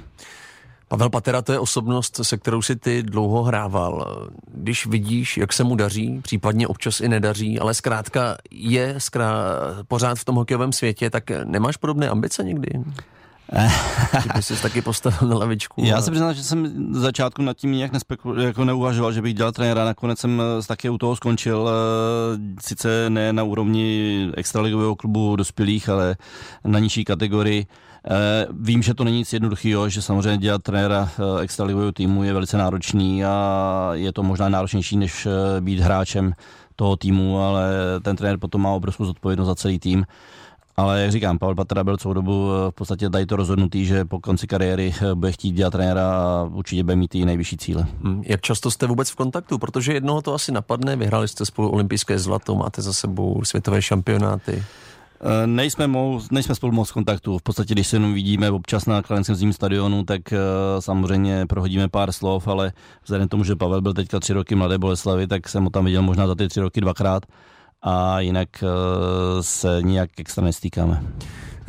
Pavel 0.88 1.10
Patera 1.10 1.42
to 1.42 1.52
je 1.52 1.58
osobnost, 1.58 2.20
se 2.22 2.36
kterou 2.36 2.62
si 2.62 2.76
ty 2.76 3.02
dlouho 3.02 3.42
hrával. 3.42 4.28
Když 4.54 4.86
vidíš, 4.86 5.36
jak 5.36 5.52
se 5.52 5.64
mu 5.64 5.76
daří, 5.76 6.20
případně 6.22 6.68
občas 6.68 7.00
i 7.00 7.08
nedaří, 7.08 7.58
ale 7.58 7.74
zkrátka 7.74 8.36
je 8.50 8.94
zkrá... 8.98 9.34
pořád 9.88 10.18
v 10.18 10.24
tom 10.24 10.34
hokejovém 10.34 10.72
světě, 10.72 11.10
tak 11.10 11.30
nemáš 11.44 11.76
podobné 11.76 12.08
ambice 12.08 12.44
někdy? 12.44 12.70
že 14.22 14.28
by 14.34 14.42
jsi 14.42 14.62
taky 14.62 14.82
postavil 14.82 15.28
na 15.28 15.36
lavičku. 15.36 15.84
Já 15.84 16.02
se 16.02 16.10
přiznám, 16.10 16.34
že 16.34 16.44
jsem 16.44 16.86
začátku 16.94 17.42
nad 17.42 17.56
tím 17.56 17.72
nějak 17.72 17.92
nespekul, 17.92 18.40
jako 18.40 18.64
neuvažoval, 18.64 19.12
že 19.12 19.22
bych 19.22 19.34
dělal 19.34 19.52
trenéra. 19.52 19.84
Nakonec 19.84 20.18
jsem 20.18 20.42
taky 20.68 20.88
u 20.88 20.98
toho 20.98 21.16
skončil. 21.16 21.70
Eh, 21.70 22.38
sice 22.60 23.10
ne 23.10 23.32
na 23.32 23.42
úrovni 23.42 24.30
extraligového 24.36 24.96
klubu 24.96 25.36
dospělých, 25.36 25.88
ale 25.88 26.16
na 26.64 26.78
nižší 26.78 27.04
kategorii. 27.04 27.66
Eh, 28.10 28.46
vím, 28.60 28.82
že 28.82 28.94
to 28.94 29.04
není 29.04 29.18
nic 29.18 29.32
jednoduchého, 29.32 29.88
že 29.88 30.02
samozřejmě 30.02 30.38
dělat 30.38 30.62
trenéra 30.62 31.08
eh, 31.18 31.42
extraligového 31.42 31.92
týmu 31.92 32.24
je 32.24 32.32
velice 32.32 32.56
náročný 32.56 33.24
a 33.24 33.90
je 33.92 34.12
to 34.12 34.22
možná 34.22 34.48
náročnější, 34.48 34.96
než 34.96 35.28
být 35.60 35.80
hráčem 35.80 36.32
toho 36.76 36.96
týmu, 36.96 37.40
ale 37.40 37.70
ten 38.02 38.16
trenér 38.16 38.38
potom 38.38 38.62
má 38.62 38.70
obrovskou 38.70 39.04
zodpovědnost 39.04 39.46
za 39.46 39.54
celý 39.54 39.78
tým 39.78 40.04
Ale 40.78 41.02
jak 41.02 41.12
říkám, 41.12 41.38
Pavel 41.38 41.54
Patra 41.54 41.84
byl 41.84 41.96
celou 41.96 42.14
dobu 42.14 42.48
v 42.70 42.74
podstatě 42.74 43.10
tady 43.10 43.26
to 43.26 43.36
rozhodnutý, 43.36 43.86
že 43.86 44.04
po 44.04 44.20
konci 44.20 44.46
kariéry 44.46 44.94
bude 45.14 45.32
chtít 45.32 45.52
dělat 45.52 45.70
trenéra 45.70 46.10
a 46.10 46.48
určitě 46.52 46.82
bude 46.82 46.96
mít 46.96 47.14
i 47.14 47.24
nejvyšší 47.24 47.56
cíle. 47.56 47.86
Hmm. 48.02 48.22
Jak 48.26 48.40
často 48.40 48.70
jste 48.70 48.86
vůbec 48.86 49.10
v 49.10 49.16
kontaktu? 49.16 49.58
Protože 49.58 49.92
jednoho 49.92 50.22
to 50.22 50.34
asi 50.34 50.52
napadne, 50.52 50.96
vyhráli 50.96 51.28
jste 51.28 51.46
spolu 51.46 51.70
olympijské 51.70 52.18
zlato, 52.18 52.54
máte 52.54 52.82
za 52.82 52.92
sebou 52.92 53.40
světové 53.44 53.82
šampionáty. 53.82 54.64
Eh, 55.20 55.46
nejsme, 55.46 55.86
mou, 55.86 56.20
nejsme 56.30 56.54
spolu 56.54 56.72
moc 56.72 56.90
v 56.90 56.92
kontaktu. 56.92 57.38
V 57.38 57.42
podstatě, 57.42 57.74
když 57.74 57.86
se 57.86 57.96
jenom 57.96 58.14
vidíme 58.14 58.50
občas 58.50 58.86
na 58.86 59.02
Kladenském 59.02 59.36
zimním 59.36 59.52
stadionu, 59.52 60.04
tak 60.04 60.20
samozřejmě 60.78 61.46
prohodíme 61.46 61.88
pár 61.88 62.12
slov, 62.12 62.48
ale 62.48 62.72
vzhledem 63.04 63.28
k 63.28 63.30
tomu, 63.30 63.44
že 63.44 63.56
Pavel 63.56 63.80
byl 63.80 63.94
teďka 63.94 64.20
tři 64.20 64.32
roky 64.32 64.54
mladé 64.54 64.78
Boleslavy, 64.78 65.26
tak 65.26 65.48
jsem 65.48 65.64
ho 65.64 65.70
tam 65.70 65.84
viděl 65.84 66.02
možná 66.02 66.26
za 66.26 66.34
ty 66.34 66.48
tři 66.48 66.60
roky 66.60 66.80
dvakrát 66.80 67.22
a 67.86 68.20
jinak 68.20 68.48
uh, 68.62 68.68
se 69.40 69.78
nijak 69.82 70.10
extra 70.18 70.44
nestýkáme. 70.44 71.02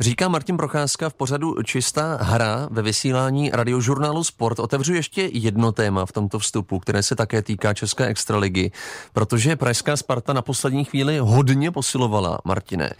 Říká 0.00 0.28
Martin 0.28 0.56
Procházka 0.56 1.08
v 1.08 1.14
pořadu 1.14 1.54
Čistá 1.64 2.18
hra 2.20 2.68
ve 2.70 2.82
vysílání 2.82 3.50
radiožurnálu 3.50 4.24
Sport. 4.24 4.58
Otevřu 4.58 4.94
ještě 4.94 5.30
jedno 5.32 5.72
téma 5.72 6.06
v 6.06 6.12
tomto 6.12 6.38
vstupu, 6.38 6.78
které 6.78 7.02
se 7.02 7.16
také 7.16 7.42
týká 7.42 7.74
České 7.74 8.06
extraligy, 8.06 8.70
protože 9.12 9.56
Pražská 9.56 9.96
Sparta 9.96 10.32
na 10.32 10.42
poslední 10.42 10.84
chvíli 10.84 11.18
hodně 11.18 11.70
posilovala, 11.70 12.38
Martine. 12.44 12.90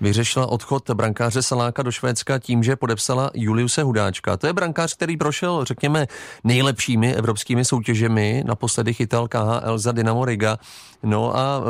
Vyřešila 0.00 0.46
odchod 0.46 0.90
brankáře 0.90 1.42
Saláka 1.42 1.82
do 1.82 1.92
Švédska 1.92 2.38
tím, 2.38 2.62
že 2.62 2.76
podepsala 2.76 3.30
Juliuse 3.34 3.82
Hudáčka. 3.82 4.36
To 4.36 4.46
je 4.46 4.52
brankář, 4.52 4.94
který 4.94 5.16
prošel, 5.16 5.64
řekněme, 5.64 6.06
nejlepšími 6.44 7.14
evropskými 7.14 7.64
soutěžemi. 7.64 8.44
Naposledy 8.46 8.94
chytal 8.94 9.28
KHL 9.28 9.78
za 9.78 9.92
Dynamo 9.92 10.24
Riga. 10.24 10.58
No 11.06 11.36
a 11.36 11.62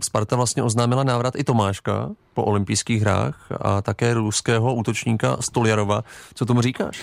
Sparta 0.00 0.36
vlastně 0.36 0.62
oznámila 0.62 1.04
návrat 1.04 1.34
i 1.36 1.44
Tomáška 1.44 2.10
po 2.34 2.44
olympijských 2.44 3.02
hrách 3.02 3.52
a 3.60 3.82
také 3.82 4.14
ruského 4.14 4.74
útočníka 4.74 5.36
Stoljarova. 5.40 6.04
Co 6.34 6.46
tomu 6.46 6.60
říkáš? 6.62 7.02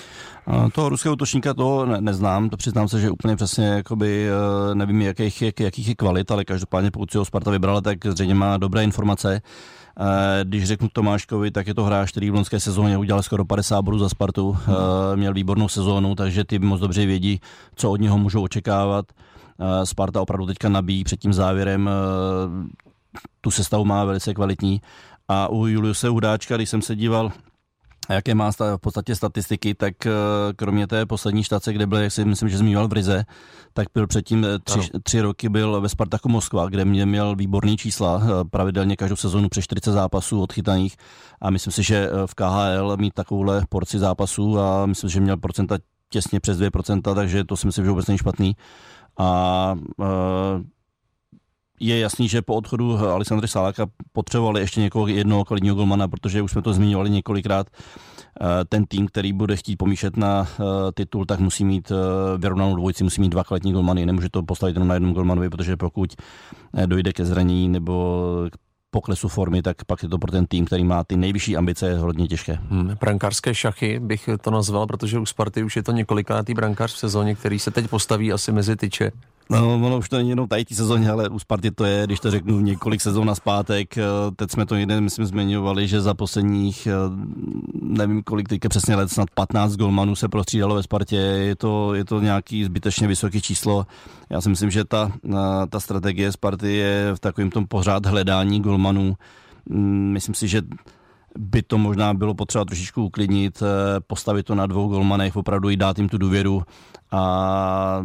Toho 0.73 0.89
ruského 0.89 1.13
útočníka 1.13 1.53
to 1.53 1.85
ne, 1.85 2.01
neznám, 2.01 2.49
to 2.49 2.57
přiznám 2.57 2.87
se, 2.87 3.01
že 3.01 3.11
úplně 3.11 3.35
přesně 3.35 3.67
jakoby, 3.67 4.29
e, 4.29 4.75
nevím, 4.75 5.01
jakých, 5.01 5.41
jak, 5.41 5.59
jakých 5.59 5.87
je 5.87 5.95
kvalit, 5.95 6.31
ale 6.31 6.45
každopádně 6.45 6.91
pokud 6.91 7.11
si 7.11 7.17
ho 7.17 7.25
Sparta 7.25 7.51
vybrala, 7.51 7.81
tak 7.81 8.05
zřejmě 8.05 8.35
má 8.35 8.57
dobré 8.57 8.83
informace. 8.83 9.33
E, 9.35 9.41
když 10.43 10.65
řeknu 10.65 10.87
Tomáškovi, 10.93 11.51
tak 11.51 11.67
je 11.67 11.73
to 11.73 11.83
hráč, 11.83 12.11
který 12.11 12.29
v 12.29 12.35
loňské 12.35 12.59
sezóně 12.59 12.97
udělal 12.97 13.23
skoro 13.23 13.45
50 13.45 13.81
bodů 13.81 13.99
za 13.99 14.09
Spartu, 14.09 14.51
hmm. 14.51 14.75
měl 15.15 15.33
výbornou 15.33 15.67
sezónu, 15.67 16.15
takže 16.15 16.43
ty 16.43 16.59
moc 16.59 16.81
dobře 16.81 17.05
vědí, 17.05 17.41
co 17.75 17.91
od 17.91 18.01
něho 18.01 18.17
můžou 18.17 18.43
očekávat. 18.43 19.05
Sparta 19.83 20.21
opravdu 20.21 20.45
teďka 20.45 20.69
nabíjí 20.69 21.03
před 21.03 21.19
tím 21.19 21.33
závěrem 21.33 21.89
tu 23.41 23.51
sestavu 23.51 23.85
má 23.85 24.03
velice 24.03 24.33
kvalitní. 24.33 24.81
A 25.27 25.47
u 25.47 25.65
Juliuse 25.65 26.07
Hudáčka, 26.07 26.55
když 26.55 26.69
jsem 26.69 26.81
se 26.81 26.95
díval 26.95 27.31
jaké 28.09 28.35
má 28.35 28.51
v 28.51 28.77
podstatě 28.77 29.15
statistiky, 29.15 29.75
tak 29.75 30.05
eh, 30.05 30.11
kromě 30.55 30.87
té 30.87 31.05
poslední 31.05 31.43
štace, 31.43 31.73
kde 31.73 31.87
byl, 31.87 31.97
jak 31.97 32.11
si 32.11 32.25
myslím, 32.25 32.49
že 32.49 32.57
zmiňoval 32.57 32.87
v 32.87 32.93
Rize, 32.93 33.25
tak 33.73 33.87
byl 33.93 34.07
předtím 34.07 34.45
eh, 34.45 34.59
tři, 34.59 34.79
tři 35.03 35.21
roky 35.21 35.49
byl 35.49 35.81
ve 35.81 35.89
Spartaku 35.89 36.29
Moskva, 36.29 36.69
kde 36.69 36.85
mě 36.85 37.05
měl 37.05 37.35
výborný 37.35 37.77
čísla, 37.77 38.21
eh, 38.23 38.43
pravidelně 38.51 38.95
každou 38.95 39.15
sezonu 39.15 39.49
přes 39.49 39.63
40 39.63 39.91
zápasů 39.91 40.41
odchytaných. 40.41 40.95
A 41.41 41.49
myslím 41.49 41.73
si, 41.73 41.83
že 41.83 42.09
v 42.25 42.35
KHL 42.35 42.97
mít 42.97 43.13
takovouhle 43.13 43.63
porci 43.69 43.99
zápasů 43.99 44.59
a 44.59 44.85
myslím, 44.85 45.09
že 45.09 45.19
měl 45.19 45.37
procenta 45.37 45.77
těsně 46.09 46.39
přes 46.39 46.57
2%, 46.57 47.15
takže 47.15 47.43
to 47.43 47.57
si 47.57 47.67
myslím, 47.67 47.85
že 47.85 47.91
vůbec 47.91 48.07
není 48.07 48.17
špatný. 48.17 48.55
A 49.17 49.75
je 51.79 51.99
jasný, 51.99 52.29
že 52.29 52.41
po 52.41 52.55
odchodu 52.55 52.97
Alexandra 52.97 53.47
Saláka 53.47 53.85
potřebovali 54.11 54.61
ještě 54.61 54.81
někoho 54.81 55.07
jednoho 55.07 55.45
kvalitního 55.45 55.75
golmana, 55.75 56.07
protože 56.07 56.41
už 56.41 56.51
jsme 56.51 56.61
to 56.61 56.73
zmiňovali 56.73 57.09
několikrát. 57.09 57.67
Eh, 58.41 58.65
ten 58.69 58.85
tým, 58.85 59.07
který 59.07 59.33
bude 59.33 59.55
chtít 59.55 59.75
pomíšet 59.75 60.17
na 60.17 60.47
eh, 60.49 60.63
titul, 60.93 61.25
tak 61.25 61.39
musí 61.39 61.65
mít 61.65 61.91
eh, 61.91 62.37
vyrovnanou 62.37 62.75
dvojici, 62.75 63.03
musí 63.03 63.21
mít 63.21 63.29
dva 63.29 63.43
kvalitní 63.43 63.73
golmany. 63.73 64.05
Nemůže 64.05 64.29
to 64.29 64.43
postavit 64.43 64.75
jenom 64.75 64.87
na 64.87 64.93
jednom 64.93 65.13
golmanovi, 65.13 65.49
protože 65.49 65.77
pokud 65.77 66.15
dojde 66.85 67.13
ke 67.13 67.25
zranění 67.25 67.69
nebo 67.69 68.25
k 68.51 68.66
poklesu 68.91 69.27
formy, 69.27 69.61
tak 69.61 69.85
pak 69.85 70.03
je 70.03 70.09
to 70.09 70.17
pro 70.17 70.31
ten 70.31 70.45
tým, 70.45 70.65
který 70.65 70.83
má 70.83 71.03
ty 71.03 71.17
nejvyšší 71.17 71.57
ambice, 71.57 71.97
hodně 71.97 72.27
těžké. 72.27 72.53
Hmm, 72.53 72.95
brankářské 72.99 73.55
šachy 73.55 73.99
bych 73.99 74.29
to 74.41 74.51
nazval, 74.51 74.87
protože 74.87 75.19
u 75.19 75.25
Sparty 75.25 75.63
už 75.63 75.75
je 75.75 75.83
to 75.83 75.91
několikátý 75.91 76.53
brankář 76.53 76.93
v 76.93 76.97
sezóně, 76.97 77.35
který 77.35 77.59
se 77.59 77.71
teď 77.71 77.87
postaví 77.87 78.33
asi 78.33 78.51
mezi 78.51 78.75
tyče. 78.75 79.11
No, 79.49 79.75
ono 79.75 79.97
už 79.97 80.09
to 80.09 80.17
není 80.17 80.29
jenom 80.29 80.47
té 80.47 80.63
sezóně, 80.73 81.09
ale 81.11 81.29
u 81.29 81.39
Sparty 81.39 81.71
to 81.71 81.85
je, 81.85 82.05
když 82.05 82.19
to 82.19 82.31
řeknu, 82.31 82.59
několik 82.59 83.01
sezón 83.01 83.27
na 83.27 83.35
zpátek. 83.35 83.97
Eh, 83.97 84.03
teď 84.35 84.51
jsme 84.51 84.65
to 84.65 84.75
někde, 84.75 85.01
myslím, 85.01 85.25
zmiňovali, 85.25 85.87
že 85.87 86.01
za 86.01 86.13
posledních, 86.13 86.87
eh, 86.87 86.91
nevím 87.81 88.23
kolik, 88.23 88.49
teďka 88.49 88.69
přesně 88.69 88.95
let, 88.95 89.11
snad 89.11 89.29
15 89.33 89.75
golmanů 89.75 90.15
se 90.15 90.27
prostřídalo 90.27 90.75
ve 90.75 90.83
Spartě. 90.83 91.15
Je 91.15 91.55
to, 91.55 91.93
je 91.93 92.05
to 92.05 92.21
nějaký 92.21 92.63
zbytečně 92.63 93.07
vysoké 93.07 93.41
číslo. 93.41 93.87
Já 94.29 94.41
si 94.41 94.49
myslím, 94.49 94.69
že 94.71 94.85
ta, 94.85 95.11
eh, 95.25 95.67
ta 95.69 95.79
strategie 95.79 96.31
Sparty 96.31 96.73
je 96.73 97.11
v 97.15 97.19
takovém 97.19 97.49
tom 97.49 97.67
pořád 97.67 98.05
hledání 98.05 98.61
golmanů. 98.61 99.15
Mm, 99.69 100.11
myslím 100.13 100.35
si, 100.35 100.47
že 100.47 100.61
by 101.37 101.61
to 101.61 101.77
možná 101.77 102.13
bylo 102.13 102.33
potřeba 102.33 102.65
trošičku 102.65 103.05
uklidnit, 103.05 103.63
postavit 104.07 104.43
to 104.43 104.55
na 104.55 104.65
dvou 104.65 104.87
golmanech, 104.87 105.35
opravdu 105.35 105.69
i 105.69 105.77
dát 105.77 105.97
jim 105.97 106.09
tu 106.09 106.17
důvěru 106.17 106.63
a 107.11 108.03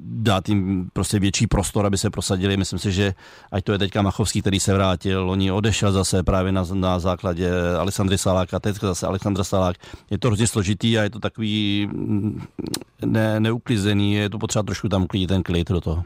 dát 0.00 0.48
jim 0.48 0.88
prostě 0.92 1.18
větší 1.18 1.46
prostor, 1.46 1.86
aby 1.86 1.98
se 1.98 2.10
prosadili. 2.10 2.56
Myslím 2.56 2.78
si, 2.78 2.92
že 2.92 3.14
ať 3.52 3.64
to 3.64 3.72
je 3.72 3.78
teďka 3.78 4.02
Machovský, 4.02 4.40
který 4.40 4.60
se 4.60 4.74
vrátil, 4.74 5.30
oni 5.30 5.52
odešel 5.52 5.92
zase 5.92 6.22
právě 6.22 6.52
na, 6.52 6.64
na 6.72 6.98
základě 6.98 7.50
Alexandry 7.78 8.18
Saláka, 8.18 8.60
teď 8.60 8.76
zase 8.80 9.06
Alexandra 9.06 9.44
Salák. 9.44 9.76
Je 10.10 10.18
to 10.18 10.28
hrozně 10.28 10.46
složitý 10.46 10.98
a 10.98 11.02
je 11.02 11.10
to 11.10 11.18
takový 11.18 11.88
mm, 11.92 12.42
ne, 13.04 13.40
neuklizený, 13.40 14.14
je 14.14 14.30
to 14.30 14.38
potřeba 14.38 14.62
trošku 14.62 14.88
tam 14.88 15.02
uklidit 15.02 15.28
ten 15.28 15.42
klid 15.42 15.68
do 15.68 15.80
toho. 15.80 16.04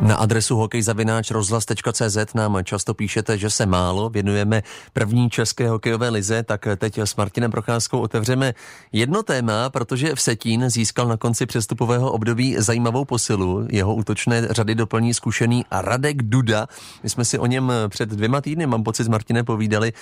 Na 0.00 0.16
adresu 0.16 0.56
hokejzavináč 0.56 1.30
rozhlas.cz 1.30 2.34
nám 2.34 2.64
často 2.64 2.94
píšete, 2.94 3.38
že 3.38 3.50
se 3.50 3.66
málo 3.66 4.10
věnujeme 4.10 4.62
první 4.92 5.30
české 5.30 5.68
hokejové 5.68 6.05
lize, 6.08 6.42
tak 6.42 6.68
teď 6.76 6.98
s 6.98 7.16
Martinem 7.16 7.50
Procházkou 7.50 7.98
otevřeme 7.98 8.54
jedno 8.92 9.22
téma, 9.22 9.70
protože 9.70 10.14
v 10.14 10.20
Setín 10.20 10.70
získal 10.70 11.08
na 11.08 11.16
konci 11.16 11.46
přestupového 11.46 12.12
období 12.12 12.56
zajímavou 12.58 13.04
posilu. 13.04 13.66
Jeho 13.70 13.94
útočné 13.94 14.48
řady 14.50 14.74
doplní 14.74 15.14
zkušený 15.14 15.64
Radek 15.70 16.22
Duda. 16.22 16.66
My 17.02 17.10
jsme 17.10 17.24
si 17.24 17.38
o 17.38 17.46
něm 17.46 17.72
před 17.88 18.08
dvěma 18.08 18.40
týdny, 18.40 18.66
mám 18.66 18.84
pocit, 18.84 19.04
s 19.04 19.08
Martinem 19.08 19.44
povídali. 19.44 19.92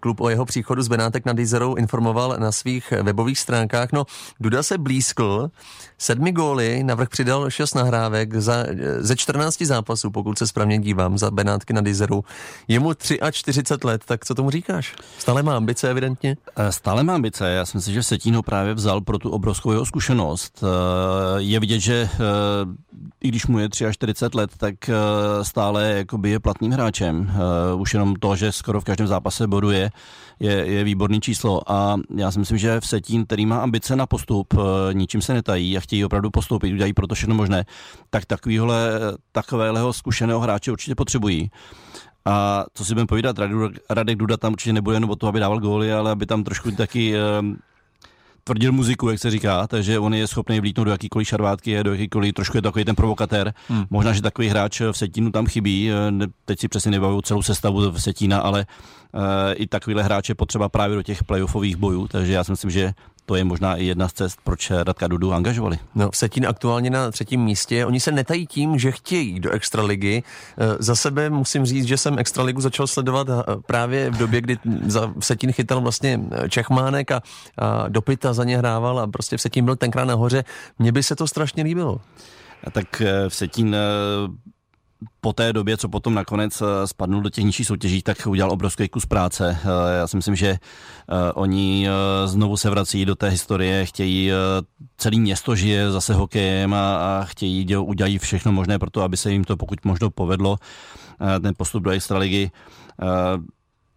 Klub 0.00 0.20
o 0.20 0.28
jeho 0.28 0.44
příchodu 0.44 0.82
z 0.82 0.88
Benátek 0.88 1.26
nad 1.26 1.38
Jizerou 1.38 1.74
informoval 1.74 2.36
na 2.38 2.52
svých 2.52 2.90
webových 3.02 3.38
stránkách. 3.38 3.92
No, 3.92 4.04
Duda 4.40 4.62
se 4.62 4.78
blízkl, 4.78 5.50
sedmi 5.98 6.32
góly, 6.32 6.82
navrh 6.84 7.08
přidal 7.08 7.50
šest 7.50 7.74
nahrávek 7.74 8.34
za, 8.34 8.66
ze 8.98 9.16
14 9.16 9.62
zápasů, 9.62 10.10
pokud 10.10 10.38
se 10.38 10.46
správně 10.46 10.78
dívám, 10.78 11.18
za 11.18 11.30
Benátky 11.30 11.72
nad 11.72 11.86
Jizerou. 11.86 12.22
Je 12.68 12.80
mu 12.80 12.92
43 13.30 13.86
let, 13.86 14.02
tak 14.04 14.24
co 14.24 14.34
tomu 14.34 14.50
říkáš? 14.50 14.94
Stále 15.18 15.41
má 15.42 15.56
ambice, 15.56 15.90
evidentně? 15.90 16.36
Eh, 16.56 16.72
stále 16.72 17.02
má 17.02 17.14
ambice. 17.14 17.50
Já 17.50 17.66
si 17.66 17.76
myslím, 17.76 17.94
že 17.94 18.02
Setín 18.02 18.34
ho 18.34 18.42
právě 18.42 18.74
vzal 18.74 19.00
pro 19.00 19.18
tu 19.18 19.30
obrovskou 19.30 19.72
jeho 19.72 19.86
zkušenost. 19.86 20.64
Eh, 20.64 21.42
je 21.42 21.60
vidět, 21.60 21.80
že 21.80 22.08
eh, 22.12 22.18
i 23.20 23.28
když 23.28 23.46
mu 23.46 23.58
je 23.58 23.68
43 23.90 24.36
let, 24.36 24.50
tak 24.56 24.74
stále 25.42 25.92
jakoby 25.96 26.30
je 26.30 26.40
platným 26.40 26.72
hráčem. 26.72 27.32
Už 27.76 27.94
jenom 27.94 28.14
to, 28.14 28.36
že 28.36 28.52
skoro 28.52 28.80
v 28.80 28.84
každém 28.84 29.06
zápase 29.06 29.46
boduje, 29.46 29.90
je, 30.40 30.52
je 30.52 30.84
výborný 30.84 31.20
číslo. 31.20 31.72
A 31.72 31.96
já 32.16 32.30
si 32.30 32.38
myslím, 32.38 32.58
že 32.58 32.80
v 32.80 32.86
Setín, 32.86 33.26
který 33.26 33.46
má 33.46 33.62
ambice 33.62 33.96
na 33.96 34.06
postup, 34.06 34.54
ničím 34.92 35.22
se 35.22 35.34
netají 35.34 35.76
a 35.76 35.80
chtějí 35.80 36.04
opravdu 36.04 36.30
postoupit, 36.30 36.72
udělají 36.72 36.92
proto 36.92 37.14
všechno 37.14 37.34
možné, 37.34 37.64
tak 38.10 38.24
takovýhle, 38.24 39.00
takového 39.32 39.92
zkušeného 39.92 40.40
hráče 40.40 40.72
určitě 40.72 40.94
potřebují. 40.94 41.50
A 42.24 42.64
co 42.74 42.84
si 42.84 42.94
budeme 42.94 43.06
povídat, 43.06 43.36
Radek 43.90 44.18
Duda 44.18 44.36
tam 44.36 44.52
určitě 44.52 44.72
nebude 44.72 44.96
jenom 44.96 45.10
o 45.10 45.16
to, 45.16 45.26
aby 45.26 45.40
dával 45.40 45.60
góly, 45.60 45.92
ale 45.92 46.10
aby 46.10 46.26
tam 46.26 46.44
trošku 46.44 46.70
taky 46.70 47.14
tvrdil 48.44 48.72
muziku, 48.72 49.08
jak 49.08 49.18
se 49.18 49.30
říká, 49.30 49.66
takže 49.66 49.98
on 49.98 50.14
je 50.14 50.26
schopný 50.26 50.60
vlítnout 50.60 50.84
do 50.84 50.90
jakýkoliv 50.90 51.28
šarvátky, 51.28 51.84
do 51.84 51.92
jakýkoliv, 51.92 52.34
trošku 52.34 52.56
je 52.56 52.62
takový 52.62 52.84
ten 52.84 52.94
provokatér. 52.94 53.54
Hmm. 53.68 53.84
Možná, 53.90 54.12
že 54.12 54.22
takový 54.22 54.48
hráč 54.48 54.80
v 54.80 54.92
Setínu 54.92 55.30
tam 55.30 55.46
chybí, 55.46 55.90
teď 56.44 56.60
si 56.60 56.68
přesně 56.68 56.90
nebavuju 56.90 57.20
celou 57.20 57.42
sestavu 57.42 57.90
v 57.90 57.98
Setína, 57.98 58.38
ale 58.38 58.66
uh, 59.12 59.20
i 59.54 59.66
takovýhle 59.66 60.02
hráče 60.02 60.34
potřeba 60.34 60.68
právě 60.68 60.96
do 60.96 61.02
těch 61.02 61.24
playoffových 61.24 61.76
bojů, 61.76 62.08
takže 62.08 62.32
já 62.32 62.44
si 62.44 62.52
myslím, 62.52 62.70
že 62.70 62.92
to 63.26 63.34
je 63.34 63.44
možná 63.44 63.76
i 63.76 63.84
jedna 63.84 64.08
z 64.08 64.12
cest, 64.12 64.38
proč 64.44 64.70
Radka 64.70 65.06
Dudu 65.06 65.32
angažovali. 65.32 65.78
No, 65.94 66.10
Setín 66.14 66.46
aktuálně 66.46 66.90
na 66.90 67.10
třetím 67.10 67.44
místě. 67.44 67.86
Oni 67.86 68.00
se 68.00 68.12
netají 68.12 68.46
tím, 68.46 68.78
že 68.78 68.92
chtějí 68.92 69.40
do 69.40 69.50
extraligy. 69.50 70.22
Eh, 70.58 70.76
za 70.78 70.94
sebe 70.96 71.30
musím 71.30 71.66
říct, 71.66 71.84
že 71.84 71.96
jsem 71.96 72.18
extraligu 72.18 72.60
začal 72.60 72.86
sledovat 72.86 73.28
eh, 73.30 73.42
právě 73.66 74.10
v 74.10 74.16
době, 74.16 74.40
kdy 74.40 74.58
za 74.86 75.14
Setín 75.20 75.52
chytal 75.52 75.80
vlastně 75.80 76.20
eh, 76.30 76.48
Čechmánek 76.48 77.10
a, 77.10 77.22
a 77.58 77.88
Dopita 77.88 78.32
za 78.32 78.44
ně 78.44 78.58
hrával 78.58 79.00
a 79.00 79.06
prostě 79.06 79.36
v 79.36 79.40
Setín 79.40 79.64
byl 79.64 79.76
tenkrát 79.76 80.04
nahoře. 80.04 80.44
Mně 80.78 80.92
by 80.92 81.02
se 81.02 81.16
to 81.16 81.26
strašně 81.26 81.62
líbilo. 81.62 82.00
A 82.64 82.70
tak 82.70 83.02
v 83.28 83.34
Setín 83.34 83.76
po 85.20 85.32
té 85.32 85.52
době, 85.52 85.76
co 85.76 85.88
potom 85.88 86.14
nakonec 86.14 86.62
eh, 86.62 86.86
spadnul 86.86 87.20
do 87.22 87.30
těch 87.30 87.44
nižších 87.44 87.66
soutěží, 87.66 88.02
tak 88.02 88.26
udělal 88.26 88.52
obrovský 88.52 88.88
kus 88.88 89.06
práce. 89.06 89.58
Eh, 89.64 89.98
já 89.98 90.06
si 90.06 90.16
myslím, 90.16 90.36
že 90.36 90.58
oni 91.34 91.88
znovu 92.24 92.56
se 92.56 92.70
vrací 92.70 93.04
do 93.04 93.14
té 93.14 93.28
historie, 93.28 93.86
chtějí, 93.86 94.30
celý 94.96 95.20
město 95.20 95.56
žije 95.56 95.90
zase 95.90 96.14
hokejem 96.14 96.74
a, 96.74 96.96
a 96.96 97.24
chtějí, 97.24 97.76
udělají 97.76 98.18
všechno 98.18 98.52
možné 98.52 98.78
pro 98.78 98.90
to, 98.90 99.02
aby 99.02 99.16
se 99.16 99.32
jim 99.32 99.44
to 99.44 99.56
pokud 99.56 99.84
možno 99.84 100.10
povedlo, 100.10 100.56
ten 101.42 101.54
postup 101.56 101.82
do 101.82 101.90
extraligy 101.90 102.50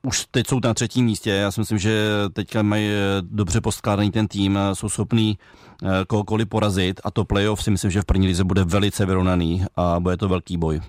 už 0.05 0.25
teď 0.31 0.47
jsou 0.47 0.59
na 0.63 0.73
třetím 0.73 1.05
místě. 1.05 1.29
Já 1.29 1.51
si 1.51 1.61
myslím, 1.61 1.77
že 1.77 2.09
teďka 2.33 2.61
mají 2.61 2.89
dobře 3.21 3.61
poskládaný 3.61 4.11
ten 4.11 4.27
tým, 4.27 4.59
jsou 4.73 4.89
schopní 4.89 5.37
Eh, 5.83 6.05
kohokoliv 6.07 6.47
porazit 6.47 7.01
a 7.03 7.11
to 7.11 7.25
playoff 7.25 7.63
si 7.63 7.71
myslím, 7.71 7.91
že 7.91 8.01
v 8.01 8.05
první 8.05 8.27
lize 8.27 8.43
bude 8.43 8.63
velice 8.63 9.05
vyrovnaný 9.05 9.65
a 9.75 9.99
bude 9.99 10.17
to 10.17 10.29
velký 10.29 10.57
boj. 10.57 10.81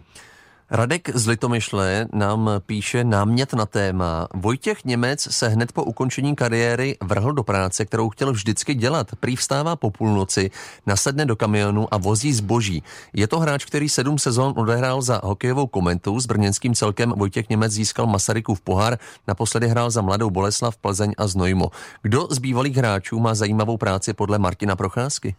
Radek 0.70 1.10
z 1.14 1.26
Litomyšle 1.26 2.06
nám 2.12 2.50
píše 2.66 3.04
námět 3.04 3.54
na 3.54 3.66
téma. 3.66 4.28
Vojtěch 4.34 4.84
Němec 4.84 5.28
se 5.30 5.48
hned 5.48 5.72
po 5.72 5.84
ukončení 5.84 6.36
kariéry 6.36 6.96
vrhl 7.02 7.32
do 7.32 7.42
práce, 7.42 7.84
kterou 7.84 8.08
chtěl 8.08 8.32
vždycky 8.32 8.74
dělat. 8.74 9.06
Prý 9.20 9.36
vstává 9.36 9.76
po 9.76 9.90
půlnoci, 9.90 10.50
nasedne 10.86 11.26
do 11.26 11.36
kamionu 11.36 11.94
a 11.94 11.96
vozí 11.96 12.32
zboží. 12.32 12.82
Je 13.12 13.26
to 13.26 13.38
hráč, 13.38 13.64
který 13.64 13.88
sedm 13.88 14.18
sezon 14.18 14.54
odehrál 14.56 15.02
za 15.02 15.20
hokejovou 15.24 15.66
komentu. 15.66 16.20
S 16.20 16.26
brněnským 16.26 16.74
celkem 16.74 17.10
Vojtěch 17.16 17.48
Němec 17.48 17.72
získal 17.72 18.06
Masarykův 18.06 18.60
pohár, 18.60 18.98
naposledy 19.28 19.68
hrál 19.68 19.90
za 19.90 20.02
Mladou 20.02 20.30
Boleslav, 20.30 20.76
Plzeň 20.76 21.12
a 21.18 21.26
Znojmo. 21.26 21.70
Kdo 22.02 22.28
z 22.30 22.38
bývalých 22.38 22.76
hráčů 22.76 23.18
má 23.18 23.34
zajímavou 23.34 23.76
práci 23.76 24.12
podle 24.12 24.38
Martina 24.38 24.76
Procházky? 24.76 25.36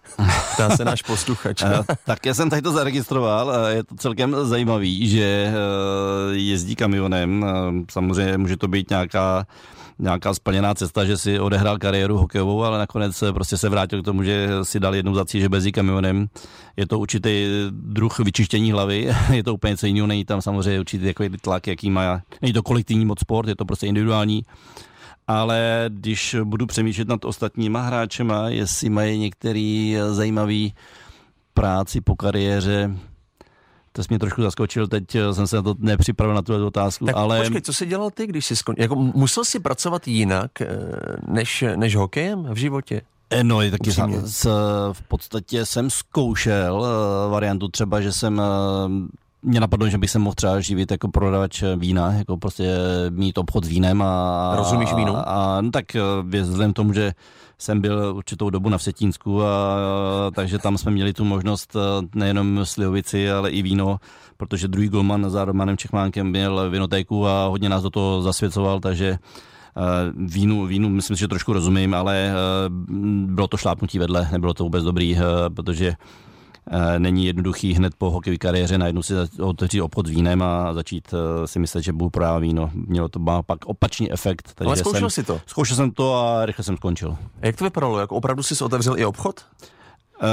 Ptá 0.54 0.78
se 0.78 0.86
náš 0.86 1.02
posluchač. 1.02 1.62
Eh, 1.62 1.84
tak 2.06 2.26
já 2.26 2.34
jsem 2.34 2.50
tady 2.50 2.62
to 2.62 2.72
zaregistroval, 2.72 3.54
je 3.68 3.84
to 3.84 3.96
celkem 3.96 4.36
zajímavý, 4.44 5.10
že 5.10 5.17
že 5.18 5.50
eh, 5.50 5.54
jezdí 6.38 6.76
kamionem. 6.76 7.46
Eh, 7.46 7.84
samozřejmě 7.92 8.38
může 8.38 8.58
to 8.58 8.68
být 8.68 8.90
nějaká 8.90 9.46
nějaká 10.00 10.34
splněná 10.34 10.76
cesta, 10.76 11.06
že 11.06 11.18
si 11.18 11.40
odehrál 11.40 11.78
kariéru 11.78 12.18
hokejovou, 12.18 12.64
ale 12.64 12.78
nakonec 12.78 13.24
prostě 13.34 13.58
se 13.58 13.70
vrátil 13.70 14.02
k 14.02 14.06
tomu, 14.06 14.24
že 14.24 14.50
si 14.64 14.80
dal 14.80 14.96
jednou 14.96 15.14
za 15.14 15.26
cíl, 15.26 15.42
že 15.42 15.50
bezí 15.50 15.72
kamionem. 15.72 16.28
Je 16.78 16.88
to 16.88 17.00
určitý 17.00 17.48
druh 17.72 18.20
vyčištění 18.20 18.72
hlavy, 18.72 19.10
je 19.34 19.44
to 19.44 19.54
úplně 19.54 19.72
něco 19.72 19.86
jiného, 19.86 20.08
není 20.08 20.26
tam 20.26 20.42
samozřejmě 20.42 20.80
určitý 20.80 21.06
takový 21.06 21.30
tlak, 21.42 21.68
jaký 21.68 21.90
má, 21.90 22.22
není 22.42 22.54
to 22.54 22.64
kolektivní 22.64 23.06
moc 23.06 23.20
sport, 23.20 23.48
je 23.48 23.56
to 23.56 23.66
prostě 23.66 23.88
individuální. 23.88 24.46
Ale 25.28 25.86
když 25.90 26.36
budu 26.44 26.66
přemýšlet 26.66 27.08
nad 27.08 27.26
ostatníma 27.26 27.82
hráčema, 27.82 28.50
jestli 28.50 28.90
mají 28.90 29.20
některý 29.20 29.98
zajímavý 30.12 30.74
práci 31.54 32.02
po 32.02 32.16
kariéře, 32.16 32.92
to 33.98 34.04
jsi 34.04 34.08
mě 34.10 34.20
trošku 34.20 34.42
zaskočil, 34.42 34.88
teď 34.88 35.16
eh, 35.16 35.34
jsem 35.34 35.48
se 35.48 35.56
na 35.56 35.62
to 35.62 35.76
nepřipravil 35.80 36.36
na 36.36 36.42
tu 36.42 36.66
otázku, 36.66 37.06
tak 37.06 37.16
ale... 37.16 37.40
počkej, 37.40 37.62
co 37.62 37.74
jsi 37.74 37.86
dělal 37.86 38.10
ty, 38.12 38.28
když 38.28 38.46
jsi 38.46 38.56
skončil? 38.56 38.82
Jako 38.82 38.96
musel 38.96 39.46
jsi 39.46 39.60
pracovat 39.60 40.08
jinak 40.08 40.62
eh, 40.62 40.68
než, 41.28 41.64
než 41.76 41.96
hokejem 41.96 42.44
v 42.44 42.58
životě? 42.58 43.02
Eh, 43.30 43.44
no, 43.44 43.60
taky 43.72 43.92
jsem, 43.92 44.24
v 44.92 45.02
podstatě 45.08 45.66
jsem 45.66 45.90
zkoušel 45.90 46.88
variantu 47.30 47.68
třeba, 47.68 48.02
že 48.02 48.12
jsem 48.12 48.42
mě 49.42 49.60
napadlo, 49.60 49.90
že 49.90 49.98
bych 49.98 50.10
se 50.10 50.20
mohl 50.20 50.34
třeba 50.34 50.60
živit 50.60 50.92
jako 50.92 51.08
prodavač 51.08 51.64
vína, 51.78 52.12
jako 52.12 52.38
prostě 52.38 52.78
mít 53.10 53.38
obchod 53.38 53.64
s 53.64 53.68
vínem 53.68 54.02
a... 54.02 54.54
Rozumíš 54.56 54.94
vínu? 54.94 55.18
A, 55.18 55.22
a 55.22 55.62
no 55.62 55.72
tak 55.72 55.86
vzhledem 56.42 56.74
tomu, 56.74 56.94
že 56.94 57.14
jsem 57.58 57.82
byl 57.82 58.14
určitou 58.16 58.50
dobu 58.50 58.70
na 58.70 58.78
Vsetínsku, 58.78 59.44
a, 59.44 59.48
a, 59.48 60.32
takže 60.36 60.60
tam 60.60 60.78
jsme 60.78 60.92
měli 60.92 61.14
tu 61.14 61.26
možnost 61.26 61.76
nejenom 62.16 62.60
slivovici, 62.64 63.32
ale 63.32 63.50
i 63.52 63.62
víno, 63.62 63.98
protože 64.38 64.68
druhý 64.68 64.90
golman 64.90 65.30
za 65.30 65.46
Romanem 65.46 65.78
Čechmánkem 65.78 66.28
měl 66.28 66.70
vinotéku 66.70 67.28
a 67.28 67.48
hodně 67.48 67.70
nás 67.70 67.84
do 67.84 67.90
toho 67.90 68.22
zasvěcoval, 68.22 68.80
takže 68.80 69.18
vínu, 70.16 70.66
vínu 70.66 70.90
myslím, 70.90 71.18
že 71.18 71.28
trošku 71.28 71.54
rozumím, 71.54 71.94
ale 71.94 72.34
bylo 73.26 73.48
to 73.48 73.58
šlápnutí 73.58 74.00
vedle, 74.00 74.30
nebylo 74.32 74.54
to 74.54 74.64
vůbec 74.64 74.84
dobrý, 74.84 75.18
protože 75.56 75.88
Eh, 75.88 76.27
není 76.98 77.26
jednoduchý 77.26 77.74
hned 77.74 77.94
po 77.98 78.12
hokejové 78.12 78.38
kariéře 78.38 78.78
najednou 78.78 79.02
si 79.02 79.14
otevřít 79.42 79.82
obchod 79.82 80.08
s 80.08 80.10
vínem 80.10 80.42
a 80.42 80.74
začít 80.74 81.14
eh, 81.14 81.48
si 81.48 81.60
myslet, 81.60 81.82
že 81.82 81.94
budu 81.94 82.10
prodávat 82.10 82.40
víno. 82.40 82.72
Mělo 82.74 83.10
to 83.10 83.20
pak 83.46 83.66
opačný 83.66 84.12
efekt. 84.12 84.52
Takže 84.56 84.68
Ale 84.68 84.78
zkoušel 84.78 85.10
jsem, 85.10 85.10
si 85.10 85.24
to? 85.24 85.42
Zkoušel 85.46 85.76
jsem 85.76 85.92
to 85.92 86.16
a 86.16 86.46
rychle 86.46 86.64
jsem 86.64 86.78
skončil. 86.78 87.18
A 87.42 87.46
jak 87.46 87.56
to 87.56 87.64
vypadalo? 87.64 88.00
Jak 88.00 88.12
opravdu 88.12 88.44
jsi 88.44 88.64
otevřel 88.64 89.00
i 89.00 89.06
obchod? 89.06 89.46
Uh, 90.22 90.28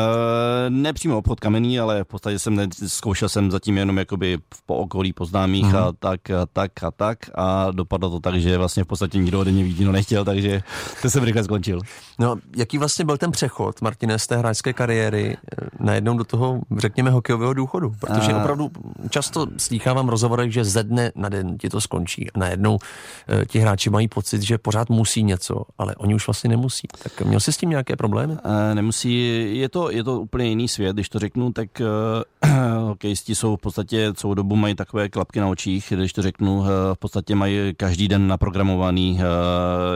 ne 0.69 0.93
přímo 0.93 1.19
obchod 1.19 1.41
kamenný, 1.41 1.81
ale 1.81 2.05
v 2.05 2.07
podstatě 2.07 2.39
jsem 2.39 2.57
ne, 2.57 2.69
zkoušel 2.87 3.29
jsem 3.29 3.51
zatím 3.51 3.79
jenom 3.79 3.99
jakoby 3.99 4.39
po 4.67 4.77
okolí 4.77 5.13
poznámých 5.13 5.65
uh-huh. 5.65 5.89
a 5.89 5.93
tak 5.99 6.31
a 6.31 6.47
tak 6.53 6.83
a 6.83 6.91
tak 6.91 7.19
a 7.35 7.71
dopadlo 7.71 8.11
to 8.11 8.21
tak, 8.21 8.41
že 8.41 8.59
vlastně 8.59 8.85
v 8.85 8.87
podstatě 8.87 9.19
nikdo 9.19 9.41
ode 9.41 9.53
mě 9.53 9.65
víno 9.65 9.93
nechtěl, 9.93 10.25
takže 10.25 10.63
to 11.03 11.11
jsem 11.11 11.25
rychle 11.25 11.45
skončil. 11.45 11.81
No, 12.19 12.37
jaký 12.57 12.79
vlastně 12.79 13.05
byl 13.05 13.17
ten 13.17 13.31
přechod, 13.31 13.81
Martine, 13.81 14.19
z 14.19 14.27
té 14.27 14.37
hráčské 14.37 14.73
kariéry 14.73 15.37
eh, 15.37 15.67
najednou 15.81 16.19
do 16.19 16.25
toho, 16.25 16.61
řekněme, 16.77 17.11
hokejového 17.11 17.55
důchodu? 17.55 17.93
Protože 18.01 18.35
uh... 18.35 18.41
opravdu 18.41 18.71
často 19.11 19.47
slýchávám 19.57 20.09
rozhovorech, 20.09 20.53
že 20.53 20.65
ze 20.65 20.83
dne 20.83 21.13
na 21.17 21.29
den 21.29 21.59
ti 21.59 21.69
to 21.69 21.81
skončí 21.81 22.31
a 22.31 22.39
najednou 22.39 22.73
uh, 22.73 23.45
ti 23.49 23.59
hráči 23.59 23.91
mají 23.91 24.09
pocit, 24.09 24.43
že 24.43 24.59
pořád 24.59 24.89
musí 24.89 25.23
něco, 25.23 25.63
ale 25.79 25.95
oni 25.97 26.15
už 26.15 26.27
vlastně 26.27 26.51
nemusí. 26.51 26.89
Tak 27.03 27.23
měl 27.23 27.41
jsi 27.41 27.53
s 27.53 27.57
tím 27.57 27.71
nějaké 27.71 27.97
problémy? 27.97 28.33
Uh, 28.33 28.41
nemusí, 28.75 29.21
je 29.59 29.69
to, 29.75 29.91
je 29.91 30.05
to 30.05 30.21
úplně 30.21 30.49
jiný 30.49 30.69
svět, 30.69 30.93
když 30.93 31.09
to 31.09 31.19
řeknu, 31.19 31.53
tak 31.53 31.69
uh, 31.81 32.51
hokejisti 32.89 33.35
jsou 33.35 33.57
v 33.57 33.61
podstatě 33.61 34.13
celou 34.15 34.35
dobu 34.35 34.57
mají 34.57 34.75
takové 34.75 35.09
klapky 35.09 35.41
na 35.41 35.49
očích, 35.49 35.93
když 35.97 36.13
to 36.13 36.23
řeknu, 36.23 36.59
uh, 36.59 36.67
v 36.95 36.99
podstatě 36.99 37.35
mají 37.35 37.75
každý 37.77 38.09
den 38.09 38.29
naprogramovaný, 38.29 39.13
uh, 39.13 39.21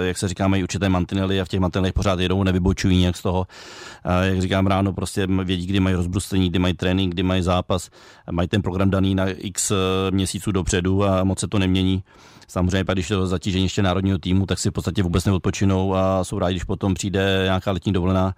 jak 0.05 0.19
se 0.19 0.29
říká, 0.29 0.49
mají 0.49 0.63
určité 0.63 0.89
mantinely 0.89 1.41
a 1.41 1.45
v 1.45 1.49
těch 1.49 1.61
mantinelech 1.61 1.93
pořád 1.93 2.21
jedou, 2.21 2.43
nevybočují 2.43 2.99
nějak 2.99 3.17
z 3.17 3.23
toho. 3.23 3.39
Uh, 3.39 4.13
jak 4.23 4.43
říkám 4.43 4.67
ráno, 4.67 4.93
prostě 4.93 5.27
vědí, 5.27 5.67
kdy 5.67 5.81
mají 5.81 5.97
rozbrustení, 5.97 6.49
kdy 6.51 6.59
mají 6.59 6.75
trénink, 6.75 7.15
kdy 7.15 7.23
mají 7.23 7.43
zápas, 7.43 7.91
mají 8.31 8.49
ten 8.49 8.63
program 8.63 8.91
daný 8.91 9.15
na 9.15 9.27
x 9.29 9.73
měsíců 10.11 10.53
dopředu 10.53 11.05
a 11.05 11.25
moc 11.25 11.41
se 11.41 11.49
to 11.49 11.59
nemění. 11.59 12.03
Samozřejmě 12.49 12.85
když 12.93 13.09
to 13.09 13.27
zatížení 13.27 13.65
ještě 13.65 13.83
národního 13.83 14.19
týmu, 14.19 14.47
tak 14.47 14.59
si 14.59 14.71
v 14.71 14.73
podstatě 14.73 15.03
vůbec 15.03 15.25
neodpočinou 15.25 15.95
a 15.95 16.25
jsou 16.25 16.39
rádi, 16.39 16.55
když 16.55 16.65
potom 16.65 16.95
přijde 16.95 17.41
nějaká 17.45 17.71
letní 17.73 17.93
dovolená 17.93 18.35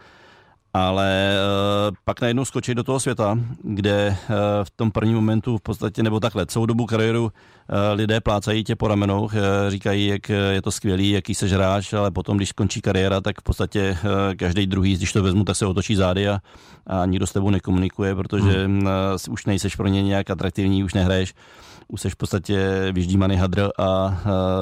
ale 0.75 1.35
uh, 1.91 1.97
pak 2.05 2.21
najednou 2.21 2.45
skočit 2.45 2.77
do 2.77 2.85
toho 2.85 3.01
světa, 3.01 3.39
kde 3.63 4.09
uh, 4.09 4.37
v 4.65 4.71
tom 4.71 4.91
prvním 4.91 5.15
momentu 5.15 5.59
v 5.59 5.61
podstatě, 5.61 6.03
nebo 6.03 6.21
takhle, 6.21 6.47
celou 6.47 6.67
dobu 6.67 6.87
kariéru 6.87 7.25
uh, 7.25 7.31
lidé 7.93 8.21
plácají 8.21 8.65
tě 8.65 8.77
po 8.77 8.89
ramenou, 8.89 9.23
uh, 9.23 9.31
říkají, 9.69 10.07
jak 10.07 10.29
je 10.29 10.63
to 10.63 10.71
skvělý, 10.71 11.11
jaký 11.11 11.35
se 11.35 11.49
žráš, 11.49 11.93
ale 11.93 12.11
potom, 12.11 12.37
když 12.37 12.49
skončí 12.49 12.81
kariéra, 12.81 13.21
tak 13.21 13.41
v 13.41 13.43
podstatě 13.43 13.99
uh, 14.05 14.11
každý 14.37 14.67
druhý, 14.67 14.97
když 14.97 15.13
to 15.13 15.23
vezmu, 15.23 15.45
tak 15.45 15.57
se 15.57 15.67
otočí 15.67 15.95
zády 15.95 16.29
a, 16.29 16.39
a 16.87 17.07
nikdo 17.07 17.27
s 17.27 17.33
tebou 17.33 17.51
nekomunikuje, 17.51 18.15
protože 18.15 18.65
hmm. 18.65 18.83
uh, 18.83 19.33
už 19.33 19.47
nejseš 19.47 19.77
pro 19.77 19.89
ně 19.89 20.03
nějak 20.03 20.31
atraktivní, 20.31 20.85
už 20.85 20.95
nehraješ 20.95 21.35
už 21.91 22.01
jsi 22.01 22.11
v 22.11 22.17
podstatě 22.17 22.89
vyždímaný 22.93 23.37
hadr 23.37 23.69
a, 23.79 24.21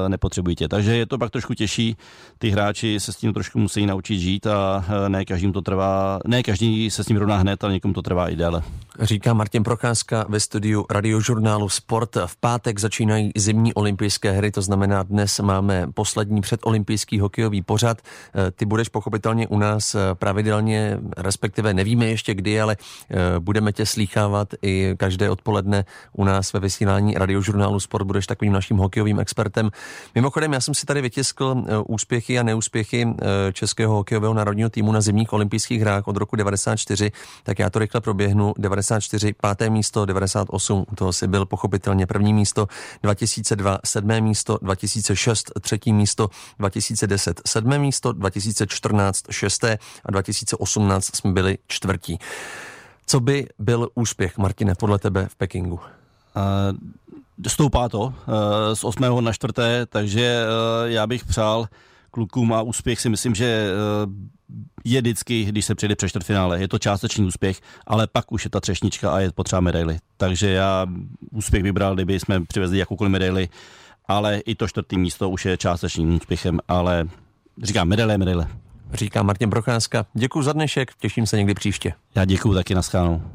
nepotřebují 0.09 0.57
tě. 0.57 0.69
Takže 0.69 0.97
je 0.97 1.07
to 1.07 1.19
pak 1.19 1.31
trošku 1.31 1.55
těžší. 1.55 1.97
Ty 2.39 2.51
hráči 2.51 3.01
se 3.01 3.13
s 3.13 3.17
tím 3.17 3.33
trošku 3.33 3.59
musí 3.59 3.87
naučit 3.87 4.19
žít 4.19 4.47
a 4.47 4.85
ne 5.09 5.25
každým 5.25 5.53
to 5.53 5.63
trvá, 5.63 6.19
ne 6.27 6.43
každý 6.43 6.91
se 6.91 7.05
s 7.05 7.07
tím 7.07 7.17
rovná 7.17 7.37
hned, 7.37 7.65
ale 7.65 7.73
někomu 7.73 7.95
to 7.95 8.03
trvá 8.03 8.29
i 8.29 8.37
déle. 8.37 8.63
Říká 9.01 9.35
Martin 9.35 9.63
Procházka 9.63 10.27
ve 10.29 10.41
studiu 10.41 10.87
radiožurnálu 10.91 11.69
Sport. 11.69 12.17
V 12.27 12.37
pátek 12.37 12.79
začínají 12.79 13.31
zimní 13.37 13.75
olympijské 13.75 14.33
hry, 14.33 14.51
to 14.51 14.63
znamená 14.63 15.03
dnes 15.03 15.41
máme 15.41 15.87
poslední 15.95 16.41
předolympijský 16.41 17.21
hokejový 17.21 17.63
pořad. 17.63 18.03
Ty 18.55 18.65
budeš 18.65 18.89
pochopitelně 18.89 19.47
u 19.47 19.59
nás 19.59 19.97
pravidelně, 20.15 20.99
respektive 21.17 21.75
nevíme 21.75 22.07
ještě 22.07 22.35
kdy, 22.35 22.61
ale 22.61 22.77
budeme 23.39 23.73
tě 23.73 23.87
slýchávat 23.87 24.49
i 24.63 24.95
každé 24.97 25.31
odpoledne 25.31 25.85
u 26.13 26.25
nás 26.25 26.53
ve 26.53 26.61
vysílání 26.61 27.18
radiožurnálu 27.19 27.81
Sport 27.81 28.05
budeš 28.05 28.27
takovým 28.27 28.53
naším 28.53 28.77
hokejovým 28.77 29.21
expertem. 29.21 29.71
Mimochodem, 30.15 30.53
já 30.53 30.61
jsem 30.61 30.75
si 30.75 30.87
tady 30.87 31.01
vytiskl 31.01 31.65
eh, 31.67 31.79
úspěchy 31.87 32.39
a 32.39 32.43
neúspěchy 32.43 33.09
eh, 33.09 33.53
českého 33.53 33.95
hokejového 33.95 34.35
národního 34.35 34.71
týmu 34.71 34.93
na 34.93 35.01
zimních 35.01 35.33
olympijských 35.33 35.81
hrách 35.81 36.09
od 36.09 36.17
roku 36.17 36.37
94, 36.37 37.13
tak 37.43 37.59
já 37.59 37.71
to 37.71 37.79
rychle 37.79 38.01
proběhnu. 38.01 38.55
94, 38.59 39.35
páté 39.41 39.71
místo, 39.71 40.05
98, 40.05 40.85
u 40.93 40.95
toho 40.95 41.13
si 41.13 41.27
byl 41.27 41.47
pochopitelně 41.47 42.07
první 42.07 42.33
místo, 42.33 42.67
2002, 43.03 43.79
sedmé 43.85 44.21
místo, 44.21 44.59
2006, 44.63 45.53
třetí 45.61 45.93
místo, 45.93 46.29
2010, 46.59 47.41
sedmé 47.47 47.79
místo, 47.79 48.13
2014, 48.13 49.25
šesté 49.31 49.79
a 50.05 50.11
2018 50.11 51.17
jsme 51.17 51.33
byli 51.33 51.59
čtvrtí. 51.67 52.19
Co 53.07 53.21
by 53.21 53.47
byl 53.59 53.89
úspěch, 53.95 54.39
Martine, 54.39 54.75
podle 54.75 54.99
tebe 54.99 55.29
v 55.29 55.37
Pekingu? 55.37 55.81
Stoupá 57.47 57.89
to 57.89 58.15
z 58.75 58.85
8. 58.85 59.25
na 59.25 59.33
4. 59.33 59.53
takže 59.89 60.45
já 60.87 61.07
bych 61.07 61.25
přál 61.25 61.69
klukům 62.11 62.53
a 62.53 62.63
úspěch 62.63 63.01
si 63.01 63.09
myslím, 63.09 63.35
že 63.35 63.45
eh, 63.45 63.73
je 64.85 65.01
vždycky, 65.01 65.45
když 65.45 65.65
se 65.65 65.75
přijde 65.75 65.97
přes 65.97 66.11
čtvrtfinále. 66.11 66.61
Je 66.61 66.69
to 66.69 66.79
částečný 66.79 67.27
úspěch, 67.27 67.61
ale 67.87 68.07
pak 68.07 68.33
už 68.33 68.45
je 68.45 68.51
ta 68.51 68.61
třešnička 68.61 69.11
a 69.11 69.21
je 69.21 69.33
potřeba 69.33 69.61
medaily. 69.61 69.99
Takže 70.17 70.51
já 70.51 70.87
úspěch 71.31 71.63
vybral, 71.63 71.95
kdyby 71.95 72.21
jsme 72.21 72.45
přivezli 72.45 72.79
jakoukoliv 72.79 73.13
medaily, 73.13 73.49
ale 74.09 74.39
i 74.39 74.55
to 74.55 74.69
čtvrtý 74.69 74.99
místo 74.99 75.31
už 75.31 75.45
je 75.45 75.57
částečným 75.57 76.15
úspěchem, 76.15 76.61
ale 76.69 77.09
říkám 77.63 77.89
medaile, 77.89 78.19
medaile. 78.19 78.49
Říká 78.93 79.23
Martin 79.23 79.51
Procházka. 79.51 80.07
Děkuji 80.15 80.43
za 80.43 80.53
dnešek, 80.53 80.91
těším 81.01 81.27
se 81.27 81.37
někdy 81.37 81.55
příště. 81.55 81.93
Já 82.15 82.25
děkuji 82.25 82.55
taky 82.55 82.75
na 82.75 82.83
schánu. 82.83 83.23